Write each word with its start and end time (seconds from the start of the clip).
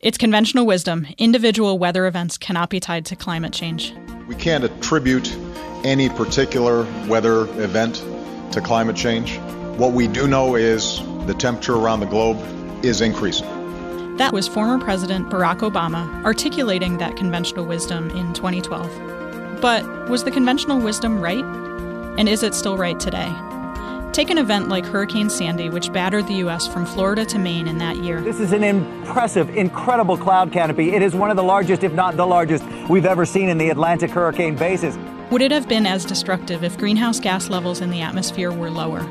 It's 0.00 0.16
conventional 0.16 0.64
wisdom. 0.64 1.08
Individual 1.18 1.76
weather 1.76 2.06
events 2.06 2.38
cannot 2.38 2.70
be 2.70 2.78
tied 2.78 3.04
to 3.06 3.16
climate 3.16 3.52
change. 3.52 3.92
We 4.28 4.36
can't 4.36 4.62
attribute 4.62 5.36
any 5.82 6.08
particular 6.08 6.84
weather 7.08 7.48
event 7.60 7.96
to 8.52 8.60
climate 8.60 8.94
change. 8.94 9.38
What 9.76 9.94
we 9.94 10.06
do 10.06 10.28
know 10.28 10.54
is 10.54 11.00
the 11.26 11.34
temperature 11.34 11.74
around 11.74 11.98
the 11.98 12.06
globe 12.06 12.38
is 12.84 13.00
increasing. 13.00 13.48
That 14.18 14.32
was 14.32 14.46
former 14.46 14.78
President 14.78 15.30
Barack 15.30 15.68
Obama 15.68 16.24
articulating 16.24 16.98
that 16.98 17.16
conventional 17.16 17.66
wisdom 17.66 18.08
in 18.10 18.32
2012. 18.34 19.60
But 19.60 20.08
was 20.08 20.22
the 20.22 20.30
conventional 20.30 20.80
wisdom 20.80 21.20
right? 21.20 21.44
And 22.16 22.28
is 22.28 22.44
it 22.44 22.54
still 22.54 22.76
right 22.76 23.00
today? 23.00 23.34
Take 24.18 24.30
an 24.30 24.38
event 24.38 24.68
like 24.68 24.84
Hurricane 24.84 25.30
Sandy, 25.30 25.70
which 25.70 25.92
battered 25.92 26.26
the 26.26 26.34
U.S. 26.38 26.66
from 26.66 26.84
Florida 26.84 27.24
to 27.26 27.38
Maine 27.38 27.68
in 27.68 27.78
that 27.78 27.98
year. 27.98 28.20
This 28.20 28.40
is 28.40 28.50
an 28.50 28.64
impressive, 28.64 29.48
incredible 29.56 30.16
cloud 30.16 30.50
canopy. 30.50 30.90
It 30.90 31.02
is 31.02 31.14
one 31.14 31.30
of 31.30 31.36
the 31.36 31.44
largest, 31.44 31.84
if 31.84 31.92
not 31.92 32.16
the 32.16 32.26
largest, 32.26 32.64
we've 32.90 33.06
ever 33.06 33.24
seen 33.24 33.48
in 33.48 33.58
the 33.58 33.70
Atlantic 33.70 34.10
hurricane 34.10 34.56
basin. 34.56 34.98
Would 35.30 35.40
it 35.40 35.52
have 35.52 35.68
been 35.68 35.86
as 35.86 36.04
destructive 36.04 36.64
if 36.64 36.76
greenhouse 36.76 37.20
gas 37.20 37.48
levels 37.48 37.80
in 37.80 37.90
the 37.90 38.00
atmosphere 38.00 38.50
were 38.50 38.70
lower? 38.70 39.06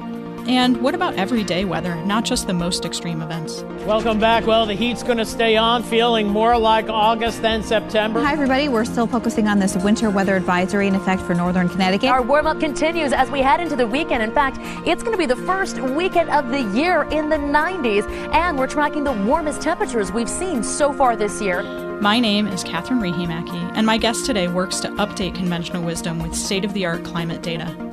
And 0.47 0.81
what 0.81 0.95
about 0.95 1.15
everyday 1.15 1.65
weather, 1.65 1.93
not 2.05 2.23
just 2.23 2.47
the 2.47 2.53
most 2.53 2.85
extreme 2.85 3.21
events? 3.21 3.63
Welcome 3.85 4.17
back. 4.17 4.47
Well, 4.47 4.65
the 4.65 4.75
heat's 4.75 5.03
going 5.03 5.17
to 5.17 5.25
stay 5.25 5.57
on, 5.57 5.83
feeling 5.83 6.27
more 6.27 6.57
like 6.57 6.87
August 6.87 7.41
than 7.41 7.63
September. 7.63 8.23
Hi, 8.23 8.31
everybody. 8.31 8.69
We're 8.69 8.85
still 8.85 9.07
focusing 9.07 9.49
on 9.49 9.59
this 9.59 9.75
winter 9.75 10.09
weather 10.09 10.37
advisory 10.37 10.87
in 10.87 10.95
effect 10.95 11.21
for 11.21 11.33
northern 11.33 11.67
Connecticut. 11.67 12.09
Our 12.09 12.21
warm 12.21 12.47
up 12.47 12.61
continues 12.61 13.11
as 13.11 13.29
we 13.29 13.41
head 13.41 13.59
into 13.59 13.75
the 13.75 13.85
weekend. 13.85 14.23
In 14.23 14.33
fact, 14.33 14.57
it's 14.87 15.03
going 15.03 15.11
to 15.11 15.17
be 15.17 15.25
the 15.25 15.35
first 15.35 15.81
weekend 15.81 16.29
of 16.29 16.47
the 16.47 16.61
year 16.77 17.03
in 17.11 17.27
the 17.27 17.35
90s, 17.35 18.09
and 18.33 18.57
we're 18.57 18.67
tracking 18.67 19.03
the 19.03 19.11
warmest 19.11 19.61
temperatures 19.61 20.13
we've 20.13 20.29
seen 20.29 20.63
so 20.63 20.93
far 20.93 21.17
this 21.17 21.41
year. 21.41 21.61
My 21.99 22.21
name 22.21 22.47
is 22.47 22.63
Catherine 22.63 23.01
Riihimaki, 23.01 23.71
and 23.75 23.85
my 23.85 23.97
guest 23.97 24.25
today 24.25 24.47
works 24.47 24.79
to 24.79 24.87
update 24.91 25.35
conventional 25.35 25.83
wisdom 25.83 26.19
with 26.19 26.35
state 26.35 26.63
of 26.63 26.73
the 26.73 26.85
art 26.85 27.03
climate 27.03 27.41
data. 27.41 27.86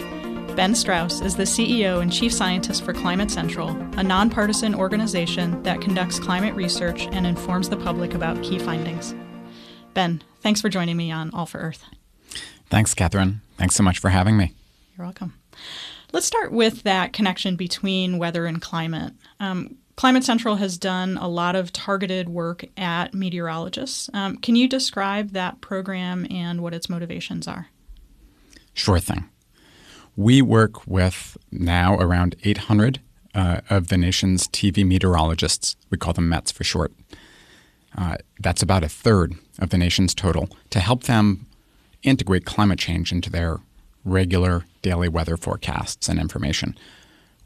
Ben 0.57 0.77
Strauss 0.77 1.21
is 1.21 1.35
the 1.35 1.43
CEO 1.43 2.01
and 2.01 2.13
Chief 2.13 2.33
Scientist 2.33 2.85
for 2.85 2.93
Climate 2.93 3.29
Central, 3.29 3.71
a 3.99 4.05
nonpartisan 4.05 4.73
organization 4.73 5.61
that 5.65 5.81
conducts 5.81 6.21
climate 6.21 6.55
research 6.55 7.09
and 7.11 7.27
informs 7.27 7.69
the 7.69 7.77
public 7.77 8.15
about 8.15 8.41
key 8.45 8.61
findings. 8.61 9.17
Ben, 9.95 10.23
thanks 10.43 10.61
for 10.61 10.69
joining 10.69 10.97
me 10.97 11.11
on 11.11 11.33
All 11.33 11.47
for 11.47 11.59
Earth. 11.59 11.83
Thanks, 12.71 12.95
Catherine. 12.95 13.41
Thanks 13.59 13.75
so 13.75 13.83
much 13.83 13.99
for 13.99 14.11
having 14.11 14.37
me. 14.37 14.55
You're 14.97 15.07
welcome. 15.07 15.35
Let's 16.13 16.27
start 16.27 16.53
with 16.53 16.85
that 16.85 17.13
connection 17.13 17.57
between 17.57 18.19
weather 18.19 18.47
and 18.47 18.63
climate. 18.63 19.13
Um, 19.41 19.79
Climate 19.97 20.23
Central 20.23 20.55
has 20.57 20.79
done 20.79 21.19
a 21.19 21.27
lot 21.27 21.57
of 21.57 21.73
targeted 21.73 22.29
work 22.29 22.65
at 22.77 23.13
meteorologists. 23.13 24.09
Um, 24.15 24.37
can 24.37 24.55
you 24.55 24.69
describe 24.69 25.33
that 25.33 25.61
program 25.61 26.29
and 26.31 26.63
what 26.63 26.75
its 26.75 26.89
motivations 26.89 27.49
are? 27.49 27.71
Sure 28.73 29.01
thing. 29.01 29.29
We 30.17 30.43
work 30.43 30.87
with 30.87 31.37
now 31.51 31.97
around 31.97 32.37
800 32.45 33.01
uh, 33.35 33.61
of 33.69 33.89
the 33.89 33.97
nation's 33.97 34.47
TV 34.49 34.87
meteorologists. 34.87 35.77
We 35.91 35.99
call 35.99 36.13
them 36.13 36.29
METs 36.29 36.53
for 36.53 36.63
short. 36.63 36.93
Uh, 37.97 38.17
that's 38.41 38.63
about 38.63 38.85
a 38.85 38.89
third 38.89 39.35
of 39.59 39.71
the 39.71 39.79
nation's 39.79 40.15
total 40.15 40.49
to 40.71 40.81
help 40.81 41.05
them 41.05 41.47
integrate 42.03 42.45
climate 42.45 42.79
change 42.79 43.13
into 43.13 43.31
their 43.31 43.59
regular 44.05 44.65
daily 44.83 45.09
weather 45.09 45.37
forecasts 45.37 46.09
and 46.09 46.21
information. 46.21 46.77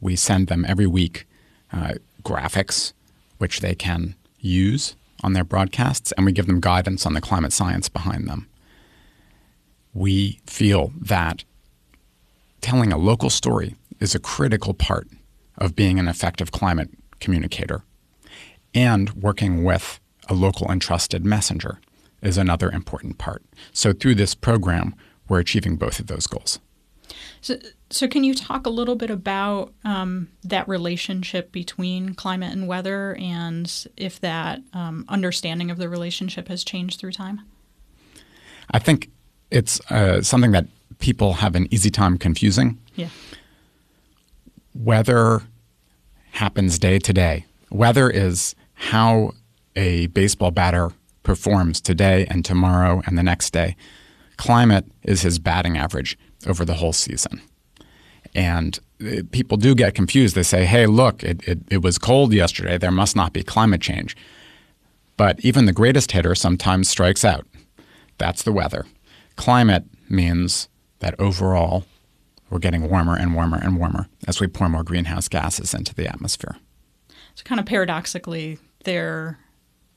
We 0.01 0.15
send 0.15 0.47
them 0.47 0.65
every 0.67 0.87
week 0.87 1.27
uh, 1.71 1.93
graphics, 2.23 2.93
which 3.37 3.61
they 3.61 3.75
can 3.75 4.15
use 4.39 4.95
on 5.23 5.33
their 5.33 5.43
broadcasts, 5.43 6.11
and 6.13 6.25
we 6.25 6.31
give 6.31 6.47
them 6.47 6.59
guidance 6.59 7.05
on 7.05 7.13
the 7.13 7.21
climate 7.21 7.53
science 7.53 7.89
behind 7.89 8.27
them. 8.27 8.47
We 9.93 10.39
feel 10.45 10.93
that 11.01 11.43
telling 12.61 12.91
a 12.91 12.97
local 12.97 13.29
story 13.29 13.75
is 13.99 14.15
a 14.15 14.19
critical 14.19 14.73
part 14.73 15.07
of 15.57 15.75
being 15.75 15.99
an 15.99 16.07
effective 16.07 16.51
climate 16.51 16.89
communicator. 17.19 17.83
And 18.73 19.09
working 19.13 19.63
with 19.63 19.99
a 20.27 20.33
local 20.33 20.69
and 20.69 20.81
trusted 20.81 21.25
messenger 21.25 21.79
is 22.21 22.37
another 22.37 22.71
important 22.71 23.17
part. 23.17 23.43
So, 23.73 23.93
through 23.93 24.15
this 24.15 24.35
program, 24.35 24.93
we're 25.27 25.39
achieving 25.39 25.75
both 25.75 25.99
of 25.99 26.07
those 26.07 26.27
goals. 26.27 26.59
So, 27.41 27.57
so 27.89 28.07
can 28.07 28.23
you 28.23 28.35
talk 28.35 28.65
a 28.65 28.69
little 28.69 28.95
bit 28.95 29.09
about 29.09 29.73
um, 29.83 30.29
that 30.43 30.67
relationship 30.67 31.51
between 31.51 32.13
climate 32.13 32.51
and 32.51 32.67
weather 32.67 33.15
and 33.19 33.87
if 33.97 34.19
that 34.19 34.61
um, 34.73 35.05
understanding 35.07 35.71
of 35.71 35.77
the 35.77 35.89
relationship 35.89 36.47
has 36.49 36.63
changed 36.63 36.99
through 36.99 37.13
time? 37.13 37.41
I 38.71 38.79
think 38.79 39.09
it's 39.51 39.79
uh, 39.91 40.21
something 40.21 40.51
that 40.51 40.67
people 40.99 41.33
have 41.33 41.55
an 41.55 41.67
easy 41.71 41.89
time 41.89 42.17
confusing. 42.17 42.77
Yeah. 42.95 43.09
Weather 44.75 45.41
happens 46.31 46.79
day 46.79 46.99
to 46.99 47.13
day. 47.13 47.45
Weather 47.69 48.09
is 48.09 48.55
how 48.73 49.31
a 49.75 50.07
baseball 50.07 50.51
batter 50.51 50.91
performs 51.23 51.81
today 51.81 52.25
and 52.29 52.43
tomorrow 52.45 53.01
and 53.05 53.17
the 53.17 53.23
next 53.23 53.51
day. 53.51 53.75
Climate 54.37 54.85
is 55.03 55.21
his 55.21 55.39
batting 55.39 55.77
average 55.77 56.17
over 56.47 56.63
the 56.63 56.75
whole 56.75 56.93
season. 56.93 57.41
And 58.35 58.79
uh, 59.01 59.23
people 59.31 59.57
do 59.57 59.75
get 59.75 59.95
confused. 59.95 60.35
They 60.35 60.43
say, 60.43 60.65
hey, 60.65 60.85
look, 60.85 61.23
it, 61.23 61.47
it, 61.47 61.59
it 61.69 61.81
was 61.81 61.97
cold 61.97 62.33
yesterday. 62.33 62.77
There 62.77 62.91
must 62.91 63.15
not 63.15 63.33
be 63.33 63.43
climate 63.43 63.81
change. 63.81 64.15
But 65.17 65.39
even 65.41 65.65
the 65.65 65.73
greatest 65.73 66.11
hitter 66.11 66.35
sometimes 66.35 66.87
strikes 66.89 67.25
out. 67.25 67.45
That's 68.17 68.43
the 68.43 68.53
weather. 68.53 68.85
Climate 69.39 69.85
means 70.09 70.67
that 70.99 71.17
overall 71.17 71.85
we're 72.49 72.59
getting 72.59 72.89
warmer 72.89 73.15
and 73.15 73.33
warmer 73.33 73.57
and 73.57 73.77
warmer 73.77 74.09
as 74.27 74.41
we 74.41 74.47
pour 74.47 74.67
more 74.67 74.83
greenhouse 74.83 75.29
gases 75.29 75.73
into 75.73 75.95
the 75.95 76.05
atmosphere. 76.05 76.57
So, 77.35 77.43
kind 77.45 77.57
of 77.57 77.65
paradoxically, 77.65 78.59
they're 78.83 79.39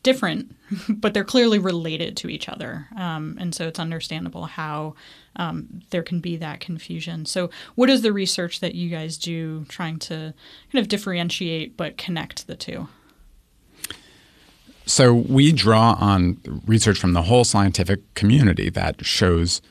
different, 0.05 0.55
but 0.89 1.13
they're 1.13 1.25
clearly 1.25 1.59
related 1.59 2.17
to 2.19 2.29
each 2.29 2.49
other. 2.49 2.87
Um, 2.97 3.37
and 3.41 3.53
so 3.53 3.67
it's 3.67 3.81
understandable 3.81 4.45
how 4.45 4.95
um, 5.35 5.83
there 5.91 6.05
can 6.05 6.21
be 6.21 6.37
that 6.37 6.61
confusion. 6.61 7.27
So, 7.27 7.51
what 7.75 7.91
is 7.91 8.03
the 8.03 8.13
research 8.13 8.61
that 8.61 8.77
you 8.77 8.91
guys 8.91 9.19
do 9.19 9.65
trying 9.65 9.99
to 10.01 10.35
kind 10.73 10.81
of 10.81 10.87
differentiate 10.87 11.77
but 11.77 11.97
connect 11.97 12.47
the 12.47 12.55
two? 12.55 12.87
So, 14.85 15.15
we 15.15 15.53
draw 15.53 15.97
on 16.01 16.39
research 16.67 16.99
from 16.99 17.13
the 17.13 17.23
whole 17.23 17.45
scientific 17.45 18.01
community 18.15 18.69
that 18.71 19.05
shows 19.05 19.63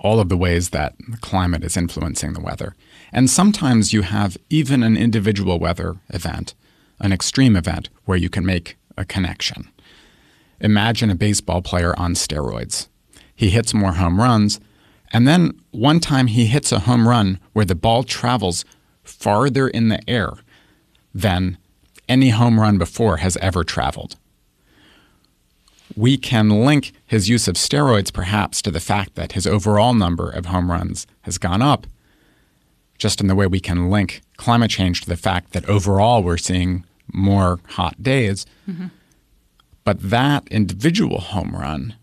all 0.00 0.20
of 0.20 0.28
the 0.28 0.36
ways 0.36 0.70
that 0.70 0.94
climate 1.20 1.64
is 1.64 1.76
influencing 1.76 2.32
the 2.32 2.40
weather. 2.40 2.74
And 3.12 3.30
sometimes 3.30 3.92
you 3.92 4.02
have 4.02 4.36
even 4.50 4.82
an 4.82 4.96
individual 4.96 5.58
weather 5.58 5.96
event, 6.08 6.54
an 7.00 7.12
extreme 7.12 7.56
event, 7.56 7.88
where 8.04 8.16
you 8.16 8.28
can 8.28 8.44
make 8.44 8.76
a 8.96 9.04
connection. 9.04 9.70
Imagine 10.60 11.10
a 11.10 11.14
baseball 11.14 11.62
player 11.62 11.94
on 11.98 12.14
steroids. 12.14 12.88
He 13.34 13.50
hits 13.50 13.74
more 13.74 13.92
home 13.92 14.18
runs, 14.18 14.58
and 15.12 15.28
then 15.28 15.60
one 15.70 16.00
time 16.00 16.28
he 16.28 16.46
hits 16.46 16.72
a 16.72 16.80
home 16.80 17.06
run 17.06 17.38
where 17.52 17.64
the 17.64 17.74
ball 17.74 18.02
travels 18.02 18.64
farther 19.04 19.68
in 19.68 19.88
the 19.88 20.00
air 20.08 20.32
than 21.14 21.58
any 22.08 22.30
home 22.30 22.58
run 22.58 22.78
before 22.78 23.18
has 23.18 23.36
ever 23.38 23.64
traveled 23.64 24.16
we 25.96 26.18
can 26.18 26.64
link 26.64 26.92
his 27.06 27.28
use 27.28 27.48
of 27.48 27.54
steroids 27.54 28.12
perhaps 28.12 28.60
to 28.62 28.70
the 28.70 28.80
fact 28.80 29.14
that 29.14 29.32
his 29.32 29.46
overall 29.46 29.94
number 29.94 30.28
of 30.28 30.46
home 30.46 30.70
runs 30.70 31.06
has 31.22 31.38
gone 31.38 31.62
up, 31.62 31.86
just 32.98 33.20
in 33.20 33.26
the 33.26 33.34
way 33.34 33.46
we 33.46 33.60
can 33.60 33.90
link 33.90 34.20
climate 34.36 34.70
change 34.70 35.00
to 35.00 35.08
the 35.08 35.16
fact 35.16 35.52
that 35.52 35.68
overall 35.68 36.22
we're 36.22 36.36
seeing 36.36 36.84
more 37.12 37.58
hot 37.70 38.02
days. 38.02 38.44
Mm-hmm. 38.68 38.86
But 39.84 40.10
that 40.10 40.46
individual 40.48 41.20
home 41.20 41.56
run 41.56 41.94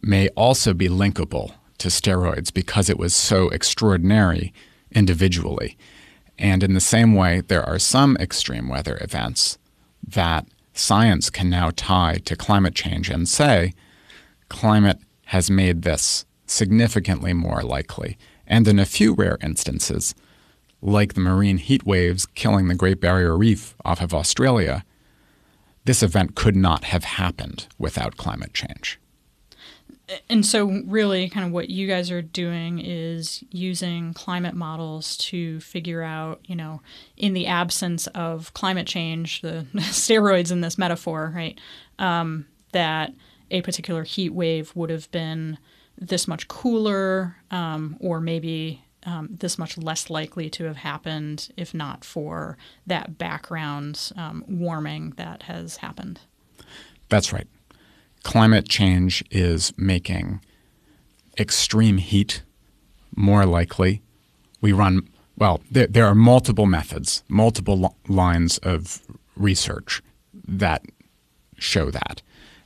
may 0.00 0.28
also 0.30 0.72
be 0.72 0.88
linkable 0.88 1.52
to 1.78 1.88
steroids 1.88 2.52
because 2.52 2.88
it 2.88 2.98
was 2.98 3.14
so 3.14 3.48
extraordinary 3.48 4.52
individually. 4.92 5.76
And 6.38 6.62
in 6.62 6.74
the 6.74 6.80
same 6.80 7.14
way, 7.14 7.40
there 7.40 7.64
are 7.64 7.78
some 7.78 8.16
extreme 8.18 8.68
weather 8.68 8.98
events 9.00 9.58
that 10.06 10.46
science 10.80 11.30
can 11.30 11.50
now 11.50 11.70
tie 11.76 12.18
to 12.24 12.34
climate 12.34 12.74
change 12.74 13.10
and 13.10 13.28
say 13.28 13.72
climate 14.48 14.98
has 15.26 15.50
made 15.50 15.82
this 15.82 16.24
significantly 16.46 17.32
more 17.32 17.62
likely. 17.62 18.18
And 18.46 18.66
in 18.66 18.78
a 18.78 18.86
few 18.86 19.14
rare 19.14 19.38
instances, 19.42 20.14
like 20.82 21.14
the 21.14 21.20
marine 21.20 21.58
heat 21.58 21.84
waves 21.84 22.26
killing 22.34 22.68
the 22.68 22.74
Great 22.74 23.00
Barrier 23.00 23.36
Reef 23.36 23.74
off 23.84 24.00
of 24.00 24.14
Australia, 24.14 24.84
this 25.84 26.02
event 26.02 26.34
could 26.34 26.56
not 26.56 26.84
have 26.84 27.04
happened 27.04 27.68
without 27.78 28.16
climate 28.16 28.54
change. 28.54 28.98
And 30.28 30.44
so 30.44 30.66
really 30.86 31.28
kind 31.28 31.46
of 31.46 31.52
what 31.52 31.68
you 31.68 31.86
guys 31.86 32.10
are 32.10 32.22
doing 32.22 32.78
is 32.78 33.44
using 33.50 34.12
climate 34.14 34.54
models 34.54 35.16
to 35.16 35.60
figure 35.60 36.02
out 36.02 36.40
you 36.44 36.56
know 36.56 36.80
in 37.16 37.32
the 37.32 37.46
absence 37.46 38.06
of 38.08 38.52
climate 38.54 38.86
change 38.86 39.40
the 39.42 39.66
steroids 39.76 40.50
in 40.50 40.60
this 40.60 40.78
metaphor 40.78 41.32
right 41.34 41.60
um, 41.98 42.46
that 42.72 43.12
a 43.50 43.62
particular 43.62 44.04
heat 44.04 44.30
wave 44.30 44.74
would 44.74 44.90
have 44.90 45.10
been 45.10 45.58
this 45.98 46.26
much 46.26 46.48
cooler 46.48 47.36
um, 47.50 47.96
or 48.00 48.20
maybe 48.20 48.82
um, 49.04 49.28
this 49.30 49.58
much 49.58 49.78
less 49.78 50.10
likely 50.10 50.50
to 50.50 50.64
have 50.64 50.76
happened 50.76 51.48
if 51.56 51.72
not 51.74 52.04
for 52.04 52.56
that 52.86 53.18
background 53.18 54.12
um, 54.16 54.44
warming 54.46 55.10
that 55.16 55.44
has 55.44 55.78
happened. 55.78 56.20
That's 57.08 57.32
right 57.32 57.48
climate 58.22 58.68
change 58.68 59.24
is 59.30 59.72
making 59.76 60.40
extreme 61.38 61.98
heat 61.98 62.42
more 63.16 63.46
likely. 63.46 64.02
We 64.60 64.72
run, 64.72 65.08
well, 65.36 65.60
there, 65.70 65.86
there 65.86 66.06
are 66.06 66.14
multiple 66.14 66.66
methods, 66.66 67.22
multiple 67.28 67.78
lo- 67.78 67.94
lines 68.08 68.58
of 68.58 69.00
research 69.36 70.02
that 70.46 70.84
show 71.58 71.90
that. 71.90 72.22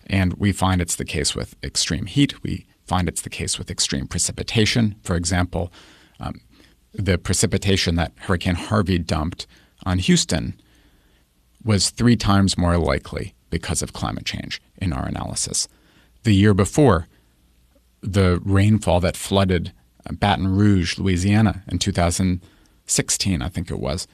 And 0.06 0.34
we 0.34 0.52
find 0.52 0.80
it's 0.80 0.96
the 0.96 1.04
case 1.04 1.34
with 1.34 1.56
extreme 1.62 2.06
heat. 2.06 2.42
We 2.42 2.66
find 2.86 3.08
it's 3.08 3.22
the 3.22 3.30
case 3.30 3.58
with 3.58 3.70
extreme 3.70 4.06
precipitation. 4.06 4.96
For 5.02 5.16
example, 5.16 5.72
um, 6.20 6.40
the 6.92 7.18
precipitation 7.18 7.94
that 7.96 8.12
Hurricane 8.16 8.54
Harvey 8.54 8.98
dumped 8.98 9.46
on 9.86 9.98
Houston 9.98 10.60
was 11.64 11.90
three 11.90 12.16
times 12.16 12.58
more 12.58 12.76
likely 12.76 13.33
because 13.54 13.82
of 13.82 13.92
climate 13.92 14.26
change 14.26 14.60
in 14.78 14.92
our 14.92 15.06
analysis. 15.06 15.68
The 16.24 16.34
year 16.34 16.54
before, 16.54 17.06
the 18.02 18.40
rainfall 18.44 18.98
that 18.98 19.16
flooded 19.16 19.72
uh, 20.04 20.12
Baton 20.12 20.48
Rouge, 20.48 20.98
Louisiana 20.98 21.62
in 21.70 21.78
2016, 21.78 23.42
I 23.42 23.48
think 23.48 23.70
it 23.70 23.78
was, 23.78 24.08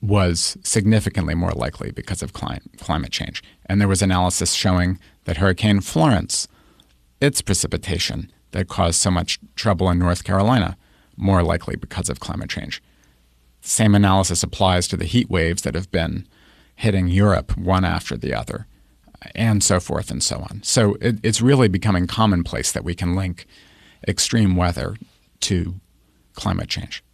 was 0.00 0.56
significantly 0.62 1.34
more 1.34 1.50
likely 1.50 1.90
because 1.90 2.22
of 2.22 2.32
climate 2.32 3.10
change. 3.10 3.42
And 3.66 3.80
there 3.80 3.88
was 3.88 4.02
analysis 4.02 4.52
showing 4.52 5.00
that 5.24 5.38
Hurricane 5.38 5.80
Florence, 5.80 6.46
its 7.20 7.42
precipitation 7.42 8.30
that 8.52 8.68
caused 8.68 9.00
so 9.00 9.10
much 9.10 9.40
trouble 9.56 9.90
in 9.90 9.98
North 9.98 10.22
Carolina, 10.22 10.76
more 11.16 11.42
likely 11.42 11.74
because 11.74 12.08
of 12.08 12.20
climate 12.20 12.50
change. 12.50 12.80
Same 13.62 13.96
analysis 13.96 14.44
applies 14.44 14.86
to 14.86 14.96
the 14.96 15.06
heat 15.06 15.28
waves 15.28 15.62
that 15.62 15.74
have 15.74 15.90
been 15.90 16.28
hitting 16.82 17.06
Europe 17.06 17.56
one 17.56 17.84
after 17.84 18.16
the 18.16 18.34
other, 18.34 18.66
and 19.36 19.62
so 19.62 19.78
forth 19.78 20.10
and 20.10 20.20
so 20.20 20.38
on. 20.38 20.60
So 20.64 20.96
it, 21.00 21.16
it's 21.22 21.40
really 21.40 21.68
becoming 21.68 22.08
commonplace 22.08 22.72
that 22.72 22.82
we 22.82 22.96
can 22.96 23.14
link 23.14 23.46
extreme 24.08 24.56
weather 24.56 24.96
to 25.42 25.76
climate 26.34 26.68
change. 26.68 27.04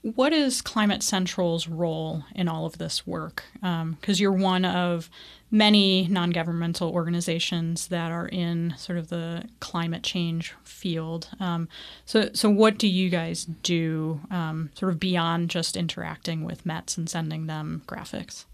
What 0.00 0.32
is 0.32 0.62
Climate 0.62 1.02
Central's 1.02 1.68
role 1.68 2.24
in 2.34 2.48
all 2.48 2.64
of 2.64 2.78
this 2.78 3.06
work? 3.06 3.44
Because 3.54 3.82
um, 3.82 3.96
you're 4.06 4.32
one 4.32 4.64
of 4.64 5.10
many 5.50 6.08
non 6.08 6.30
governmental 6.30 6.90
organizations 6.90 7.88
that 7.88 8.10
are 8.10 8.28
in 8.28 8.74
sort 8.78 8.98
of 8.98 9.08
the 9.08 9.44
climate 9.60 10.02
change 10.02 10.54
field. 10.62 11.28
Um, 11.38 11.68
so, 12.06 12.30
so, 12.32 12.48
what 12.48 12.78
do 12.78 12.88
you 12.88 13.10
guys 13.10 13.44
do 13.44 14.20
um, 14.30 14.70
sort 14.74 14.92
of 14.92 15.00
beyond 15.00 15.50
just 15.50 15.76
interacting 15.76 16.44
with 16.44 16.66
METs 16.66 16.96
and 16.96 17.08
sending 17.08 17.46
them 17.46 17.82
graphics? 17.86 18.44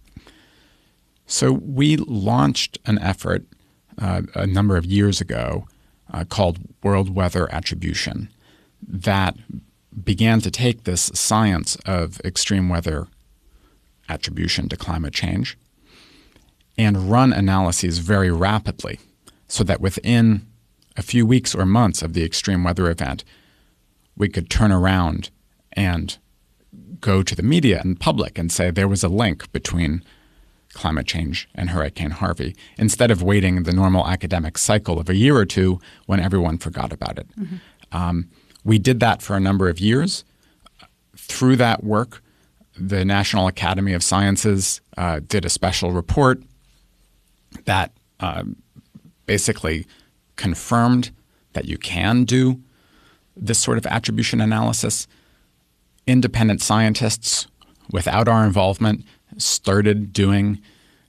So, 1.31 1.53
we 1.53 1.97
launched 1.97 2.81
an 2.87 2.99
effort 2.99 3.47
uh, 3.97 4.23
a 4.35 4.49
number 4.49 4.77
of 4.77 4.85
years 4.85 5.21
ago 5.21 5.69
uh, 6.13 6.25
called 6.25 6.59
World 6.83 7.15
Weather 7.15 7.49
Attribution 7.55 8.31
that 8.83 9.37
began 10.03 10.41
to 10.41 10.51
take 10.51 10.83
this 10.83 11.13
science 11.15 11.77
of 11.87 12.21
extreme 12.25 12.69
weather 12.69 13.07
attribution 14.09 14.69
to 14.71 14.77
climate 14.77 15.15
change 15.15 15.57
and 16.77 17.09
run 17.13 17.33
analyses 17.33 17.99
very 17.99 18.33
rapidly 18.33 18.99
so 19.47 19.63
that 19.63 19.81
within 19.81 20.45
a 20.97 21.03
few 21.03 21.25
weeks 21.25 21.55
or 21.55 21.65
months 21.65 22.03
of 22.03 22.13
the 22.13 22.25
extreme 22.25 22.65
weather 22.65 22.91
event, 22.91 23.23
we 24.17 24.29
could 24.29 24.51
turn 24.51 24.73
around 24.73 25.31
and 25.75 26.19
go 27.01 27.23
to 27.23 27.37
the 27.37 27.43
media 27.45 27.81
and 27.85 28.01
public 28.01 28.37
and 28.37 28.51
say 28.51 28.73
there 28.73 28.89
was 28.89 29.05
a 29.05 29.09
link 29.09 29.51
between 29.53 30.03
climate 30.73 31.07
change 31.07 31.49
and 31.55 31.71
Hurricane 31.71 32.11
Harvey 32.11 32.55
instead 32.79 33.11
of 33.11 33.23
waiting 33.23 33.65
the 33.65 33.73
normal 33.73 34.07
academic 34.07 34.57
cycle 34.57 34.99
of 34.99 35.09
a 35.09 35.17
year 35.17 35.37
or 35.37 35.45
two 35.45 35.81
when 36.07 36.21
everyone 36.21 36.59
forgot 36.59 36.93
about 36.93 37.19
it. 37.19 37.27
Mm-hmm. 37.39 37.57
Um, 37.93 38.29
we 38.65 38.79
did 38.79 39.01
that 39.01 39.23
for 39.23 39.37
a 39.37 39.41
number 39.41 39.69
of 39.69 39.81
years. 39.81 40.25
Through 41.17 41.57
that 41.57 41.83
work, 41.83 42.23
the 42.79 43.05
National 43.05 43.47
Academy 43.47 43.93
of 43.93 44.03
Sciences 44.03 44.81
uh, 44.97 45.21
did 45.27 45.45
a 45.45 45.51
special 45.51 45.93
report 45.93 46.43
that 47.65 47.93
uh, 48.21 48.45
basically 49.27 49.87
confirmed 50.37 51.11
that 51.53 51.67
you 51.67 51.77
can 51.77 52.25
do 52.25 52.61
this 53.37 53.59
sort 53.59 53.79
of 53.79 53.87
attribution 53.87 54.41
analysis. 54.41 55.07
Independent 56.07 56.63
scientists, 56.63 57.47
without 57.93 58.29
our 58.29 58.45
involvement, 58.45 59.05
started 59.37 60.13
doing 60.13 60.61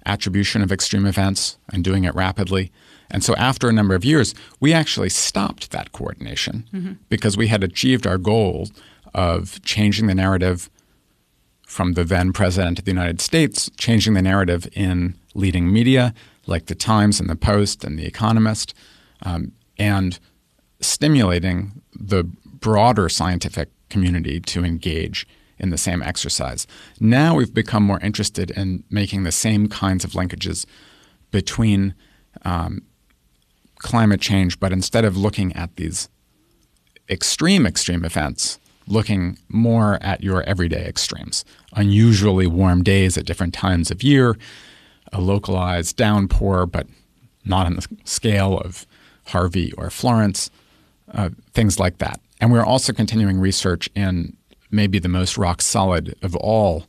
attribution 0.06 0.62
of 0.62 0.72
extreme 0.72 1.06
events 1.06 1.58
and 1.72 1.84
doing 1.84 2.04
it 2.04 2.16
rapidly. 2.16 2.72
And 3.10 3.24
so 3.24 3.36
after 3.36 3.70
a 3.70 3.74
number 3.74 3.94
of 3.94 4.06
years, 4.06 4.34
we 4.60 4.74
actually 4.74 5.10
stopped 5.10 5.72
that 5.72 5.92
coordination 5.92 6.68
mm-hmm. 6.74 6.94
because 7.10 7.38
we 7.38 7.48
had 7.48 7.64
achieved 7.64 8.08
our 8.08 8.18
goal 8.18 8.70
of 9.14 9.62
changing 9.64 10.08
the 10.08 10.16
narrative 10.16 10.70
from 11.68 11.94
the 11.94 12.04
then 12.04 12.34
president 12.34 12.80
of 12.80 12.86
the 12.86 12.92
United 12.92 13.22
States, 13.22 13.70
changing 13.78 14.14
the 14.14 14.22
narrative 14.22 14.68
in 14.74 15.16
leading 15.34 15.72
media 15.72 16.14
like 16.48 16.66
the 16.66 16.76
Times 16.76 17.20
and 17.20 17.30
the 17.30 17.36
Post 17.36 17.84
and 17.84 17.98
the 17.98 18.06
Economist, 18.06 18.74
um, 19.24 19.52
and 19.78 20.20
stimulating 20.80 21.82
the 21.94 22.24
broader 22.46 23.08
scientific 23.10 23.70
community 23.90 24.40
to 24.40 24.66
engage 24.66 25.28
in 25.62 25.70
the 25.70 25.78
same 25.78 26.04
exercise. 26.04 26.68
Now 27.00 27.36
we've 27.36 27.54
become 27.54 27.84
more 27.84 28.00
interested 28.02 28.52
in 28.52 28.84
making 28.90 29.24
the 29.24 29.32
same 29.32 29.70
kinds 29.70 30.04
of 30.04 30.12
linkages 30.12 30.66
between 31.30 31.94
um, 32.44 32.82
climate 33.78 34.20
change, 34.20 34.60
but 34.60 34.74
instead 34.74 35.06
of 35.06 35.16
looking 35.16 35.54
at 35.54 35.76
these 35.76 36.10
extreme, 37.10 37.66
extreme 37.66 38.04
events, 38.04 38.60
looking 38.88 39.38
more 39.48 40.00
at 40.02 40.24
your 40.24 40.42
everyday 40.44 40.86
extremes, 40.86 41.46
unusually 41.76 42.48
warm 42.48 42.84
days 42.84 43.18
at 43.18 43.26
different 43.26 43.54
times 43.54 43.92
of 43.92 44.04
year, 44.04 44.38
a 45.14 45.22
localized 45.22 45.96
downpour, 45.96 46.66
but 46.66 46.88
not 47.46 47.66
on 47.66 47.76
the 47.76 47.88
scale 48.04 48.58
of 48.58 48.86
Harvey 49.28 49.72
or 49.74 49.90
Florence, 49.90 50.50
uh, 51.14 51.30
things 51.54 51.80
like 51.80 52.00
that. 52.00 52.20
And 52.40 52.52
we're 52.52 52.66
also 52.66 52.94
continuing 52.94 53.40
research 53.40 53.90
in 53.96 54.36
maybe 54.72 55.00
the 55.00 55.10
most 55.10 55.38
rock 55.38 55.62
solid 55.62 56.16
of 56.22 56.36
all 56.36 56.86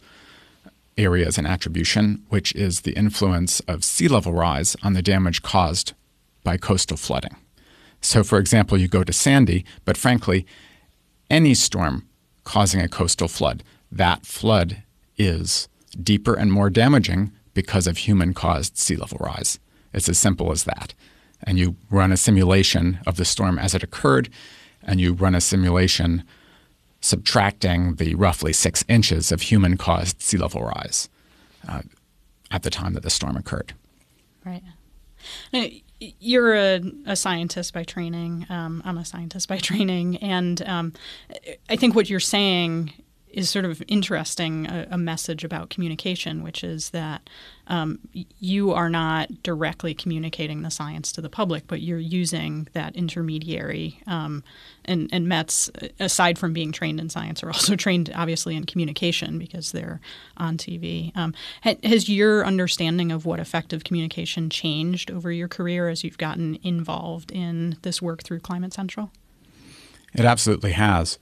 areas 0.96 1.38
in 1.38 1.46
attribution, 1.46 2.22
which 2.28 2.54
is 2.54 2.80
the 2.80 2.92
influence 2.92 3.60
of 3.60 3.84
sea 3.84 4.08
level 4.08 4.32
rise 4.32 4.76
on 4.82 4.92
the 4.92 5.02
damage 5.02 5.42
caused 5.42 5.92
by 6.44 6.56
coastal 6.56 6.96
flooding. 6.96 7.36
So, 8.00 8.24
for 8.24 8.38
example, 8.38 8.78
you 8.78 8.88
go 8.88 9.04
to 9.04 9.12
Sandy, 9.12 9.64
but 9.84 9.96
frankly, 9.96 10.46
any 11.30 11.54
storm 11.54 12.06
causing 12.44 12.80
a 12.80 12.88
coastal 12.88 13.28
flood, 13.28 13.62
that 13.90 14.26
flood 14.26 14.82
is 15.16 15.68
deeper 16.02 16.34
and 16.34 16.52
more 16.52 16.70
damaging 16.70 17.32
because 17.54 17.86
of 17.86 17.98
human 17.98 18.34
caused 18.34 18.76
sea 18.76 18.96
level 18.96 19.18
rise. 19.20 19.58
It's 19.92 20.08
as 20.08 20.18
simple 20.18 20.50
as 20.50 20.64
that. 20.64 20.94
And 21.42 21.58
you 21.58 21.76
run 21.90 22.12
a 22.12 22.16
simulation 22.16 23.00
of 23.06 23.16
the 23.16 23.24
storm 23.24 23.58
as 23.58 23.74
it 23.74 23.82
occurred, 23.82 24.30
and 24.82 25.00
you 25.00 25.12
run 25.12 25.34
a 25.34 25.40
simulation 25.40 26.24
subtracting 27.02 27.96
the 27.96 28.14
roughly 28.14 28.52
six 28.52 28.84
inches 28.88 29.30
of 29.30 29.42
human 29.42 29.76
caused 29.76 30.22
sea 30.22 30.38
level 30.38 30.62
rise 30.62 31.08
uh, 31.68 31.82
at 32.50 32.62
the 32.62 32.70
time 32.70 32.94
that 32.94 33.02
the 33.02 33.10
storm 33.10 33.36
occurred. 33.36 33.74
Right. 34.44 34.62
You're 36.00 36.54
a, 36.54 36.80
a, 37.06 37.16
scientist 37.16 37.72
by 37.72 37.84
training. 37.84 38.46
Um, 38.48 38.82
I'm 38.84 38.98
a 38.98 39.04
scientist 39.04 39.48
by 39.48 39.58
training. 39.58 40.16
And 40.16 40.62
um, 40.62 40.92
I 41.68 41.76
think 41.76 41.94
what 41.94 42.08
you're 42.08 42.20
saying 42.20 42.92
is 43.32 43.50
sort 43.50 43.64
of 43.64 43.82
interesting 43.88 44.66
a, 44.66 44.88
a, 44.90 44.98
message 44.98 45.42
about 45.42 45.70
communication, 45.70 46.42
which 46.42 46.62
is 46.62 46.90
that 46.90 47.28
um, 47.66 47.98
you 48.12 48.72
are 48.72 48.90
not 48.90 49.42
directly 49.42 49.94
communicating 49.94 50.62
the 50.62 50.70
science 50.70 51.12
to 51.12 51.20
the 51.20 51.28
public, 51.28 51.66
but 51.66 51.80
you're 51.80 51.98
using 51.98 52.68
that 52.72 52.94
intermediary. 52.94 54.00
Um, 54.06 54.44
and, 54.84 55.08
and 55.12 55.28
Mets, 55.28 55.70
aside 55.98 56.38
from 56.38 56.52
being 56.52 56.72
trained 56.72 57.00
in 57.00 57.08
science, 57.08 57.42
are 57.42 57.48
also 57.48 57.74
trained 57.76 58.12
obviously 58.14 58.54
in 58.54 58.64
communication 58.64 59.38
because 59.38 59.72
they're 59.72 60.00
on 60.36 60.56
TV. 60.56 61.16
Um, 61.16 61.34
has 61.62 62.08
your 62.08 62.44
understanding 62.44 63.10
of 63.10 63.24
what 63.24 63.40
effective 63.40 63.84
communication 63.84 64.50
changed 64.50 65.10
over 65.10 65.32
your 65.32 65.48
career 65.48 65.88
as 65.88 66.04
you've 66.04 66.18
gotten 66.18 66.58
involved 66.62 67.32
in 67.32 67.76
this 67.82 68.02
work 68.02 68.22
through 68.22 68.40
Climate 68.40 68.74
Central? 68.74 69.10
It 70.14 70.24
absolutely 70.24 70.72
has. 70.72 71.18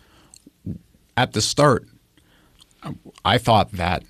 At 1.17 1.33
the 1.33 1.41
start, 1.41 1.87
I 3.25 3.39
thought 3.39 3.73
that 3.73 4.05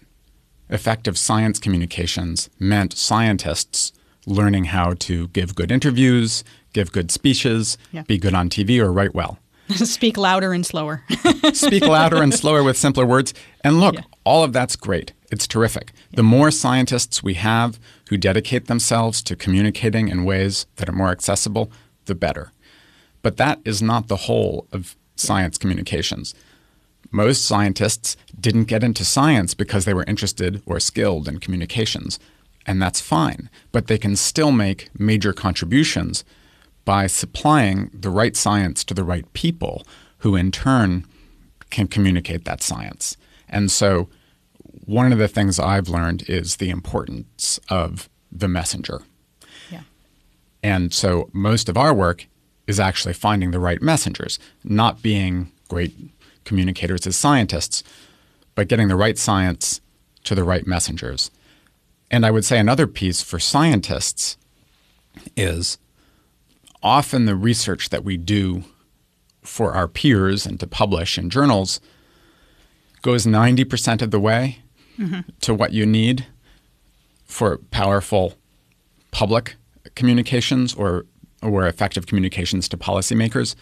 effective 0.68 1.18
science 1.18 1.58
communications 1.58 2.48
meant 2.58 2.96
scientists 2.96 3.92
learning 4.26 4.66
how 4.66 4.94
to 4.94 5.28
give 5.28 5.54
good 5.54 5.72
interviews, 5.72 6.44
give 6.72 6.92
good 6.92 7.10
speeches, 7.10 7.76
yeah. 7.92 8.02
be 8.02 8.18
good 8.18 8.34
on 8.34 8.48
TV, 8.48 8.78
or 8.78 8.92
write 8.92 9.14
well. 9.14 9.38
Speak 9.68 10.16
louder 10.16 10.52
and 10.52 10.66
slower. 10.66 11.04
Speak 11.52 11.84
louder 11.84 12.22
and 12.22 12.34
slower 12.34 12.62
with 12.62 12.76
simpler 12.76 13.06
words. 13.06 13.32
And 13.62 13.80
look, 13.80 13.94
yeah. 13.94 14.02
all 14.24 14.42
of 14.42 14.52
that's 14.52 14.76
great. 14.76 15.12
It's 15.30 15.46
terrific. 15.46 15.92
Yeah. 16.10 16.16
The 16.16 16.22
more 16.24 16.50
scientists 16.50 17.22
we 17.22 17.34
have 17.34 17.78
who 18.08 18.16
dedicate 18.16 18.66
themselves 18.66 19.22
to 19.22 19.36
communicating 19.36 20.08
in 20.08 20.24
ways 20.24 20.66
that 20.76 20.88
are 20.88 20.92
more 20.92 21.10
accessible, 21.10 21.70
the 22.06 22.14
better. 22.14 22.52
But 23.22 23.36
that 23.36 23.60
is 23.64 23.80
not 23.80 24.08
the 24.08 24.16
whole 24.16 24.66
of 24.72 24.96
science 25.14 25.56
communications. 25.56 26.34
Most 27.10 27.44
scientists 27.44 28.16
didn't 28.38 28.64
get 28.64 28.84
into 28.84 29.04
science 29.04 29.54
because 29.54 29.84
they 29.84 29.94
were 29.94 30.04
interested 30.04 30.62
or 30.66 30.78
skilled 30.78 31.26
in 31.26 31.40
communications, 31.40 32.18
and 32.66 32.80
that's 32.80 33.00
fine. 33.00 33.50
But 33.72 33.88
they 33.88 33.98
can 33.98 34.16
still 34.16 34.52
make 34.52 34.90
major 34.98 35.32
contributions 35.32 36.24
by 36.84 37.06
supplying 37.06 37.90
the 37.92 38.10
right 38.10 38.36
science 38.36 38.84
to 38.84 38.94
the 38.94 39.04
right 39.04 39.30
people 39.32 39.84
who, 40.18 40.36
in 40.36 40.50
turn, 40.50 41.04
can 41.70 41.86
communicate 41.86 42.44
that 42.44 42.62
science. 42.62 43.16
And 43.48 43.70
so, 43.70 44.08
one 44.84 45.12
of 45.12 45.18
the 45.18 45.28
things 45.28 45.58
I've 45.58 45.88
learned 45.88 46.28
is 46.28 46.56
the 46.56 46.70
importance 46.70 47.58
of 47.68 48.08
the 48.30 48.48
messenger. 48.48 49.02
Yeah. 49.70 49.82
And 50.62 50.92
so, 50.92 51.28
most 51.32 51.68
of 51.68 51.76
our 51.76 51.92
work 51.92 52.26
is 52.66 52.78
actually 52.78 53.14
finding 53.14 53.50
the 53.50 53.58
right 53.58 53.82
messengers, 53.82 54.38
not 54.62 55.02
being 55.02 55.50
great 55.68 55.94
communicators 56.44 57.06
as 57.06 57.16
scientists, 57.16 57.82
but 58.54 58.68
getting 58.68 58.88
the 58.88 58.96
right 58.96 59.18
science 59.18 59.80
to 60.24 60.34
the 60.34 60.44
right 60.44 60.66
messengers. 60.66 61.30
And 62.10 62.26
I 62.26 62.30
would 62.30 62.44
say 62.44 62.58
another 62.58 62.86
piece 62.86 63.22
for 63.22 63.38
scientists 63.38 64.36
is 65.36 65.78
often 66.82 67.26
the 67.26 67.36
research 67.36 67.90
that 67.90 68.04
we 68.04 68.16
do 68.16 68.64
for 69.42 69.72
our 69.72 69.88
peers 69.88 70.46
and 70.46 70.58
to 70.60 70.66
publish 70.66 71.18
in 71.18 71.30
journals 71.30 71.80
goes 73.02 73.26
90% 73.26 74.02
of 74.02 74.10
the 74.10 74.20
way 74.20 74.58
mm-hmm. 74.98 75.20
to 75.40 75.54
what 75.54 75.72
you 75.72 75.86
need 75.86 76.26
for 77.24 77.58
powerful 77.70 78.34
public 79.10 79.56
communications 79.94 80.74
or, 80.74 81.06
or 81.42 81.66
effective 81.66 82.06
communications 82.06 82.68
to 82.68 82.76
policymakers 82.76 83.54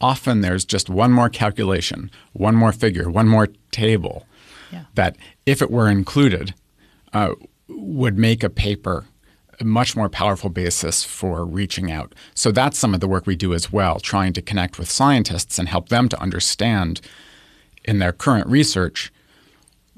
often 0.00 0.40
there's 0.40 0.64
just 0.64 0.88
one 0.88 1.12
more 1.12 1.28
calculation, 1.28 2.10
one 2.32 2.54
more 2.54 2.72
figure, 2.72 3.10
one 3.10 3.28
more 3.28 3.48
table 3.70 4.26
yeah. 4.72 4.84
that, 4.94 5.16
if 5.46 5.60
it 5.60 5.70
were 5.70 5.88
included, 5.88 6.54
uh, 7.12 7.34
would 7.68 8.18
make 8.18 8.42
a 8.42 8.50
paper 8.50 9.06
a 9.60 9.64
much 9.64 9.94
more 9.94 10.08
powerful 10.08 10.48
basis 10.48 11.04
for 11.04 11.44
reaching 11.44 11.90
out. 11.90 12.14
So 12.34 12.50
that's 12.50 12.78
some 12.78 12.94
of 12.94 13.00
the 13.00 13.08
work 13.08 13.26
we 13.26 13.36
do 13.36 13.52
as 13.52 13.70
well, 13.70 14.00
trying 14.00 14.32
to 14.32 14.42
connect 14.42 14.78
with 14.78 14.90
scientists 14.90 15.58
and 15.58 15.68
help 15.68 15.90
them 15.90 16.08
to 16.08 16.20
understand 16.20 17.00
in 17.84 17.98
their 17.98 18.12
current 18.12 18.46
research 18.46 19.12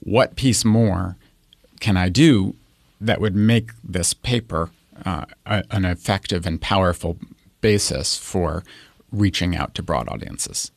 what 0.00 0.34
piece 0.34 0.64
more 0.64 1.16
can 1.80 1.96
I 1.96 2.08
do 2.08 2.56
that 3.00 3.20
would 3.20 3.36
make 3.36 3.70
this 3.84 4.14
paper 4.14 4.70
uh, 5.04 5.26
a, 5.46 5.64
an 5.70 5.84
effective 5.84 6.46
and 6.46 6.60
powerful 6.60 7.16
basis 7.60 8.16
for 8.16 8.64
reaching 9.12 9.54
out 9.54 9.74
to 9.76 9.82
broad 9.82 10.08
audiences. 10.08 10.72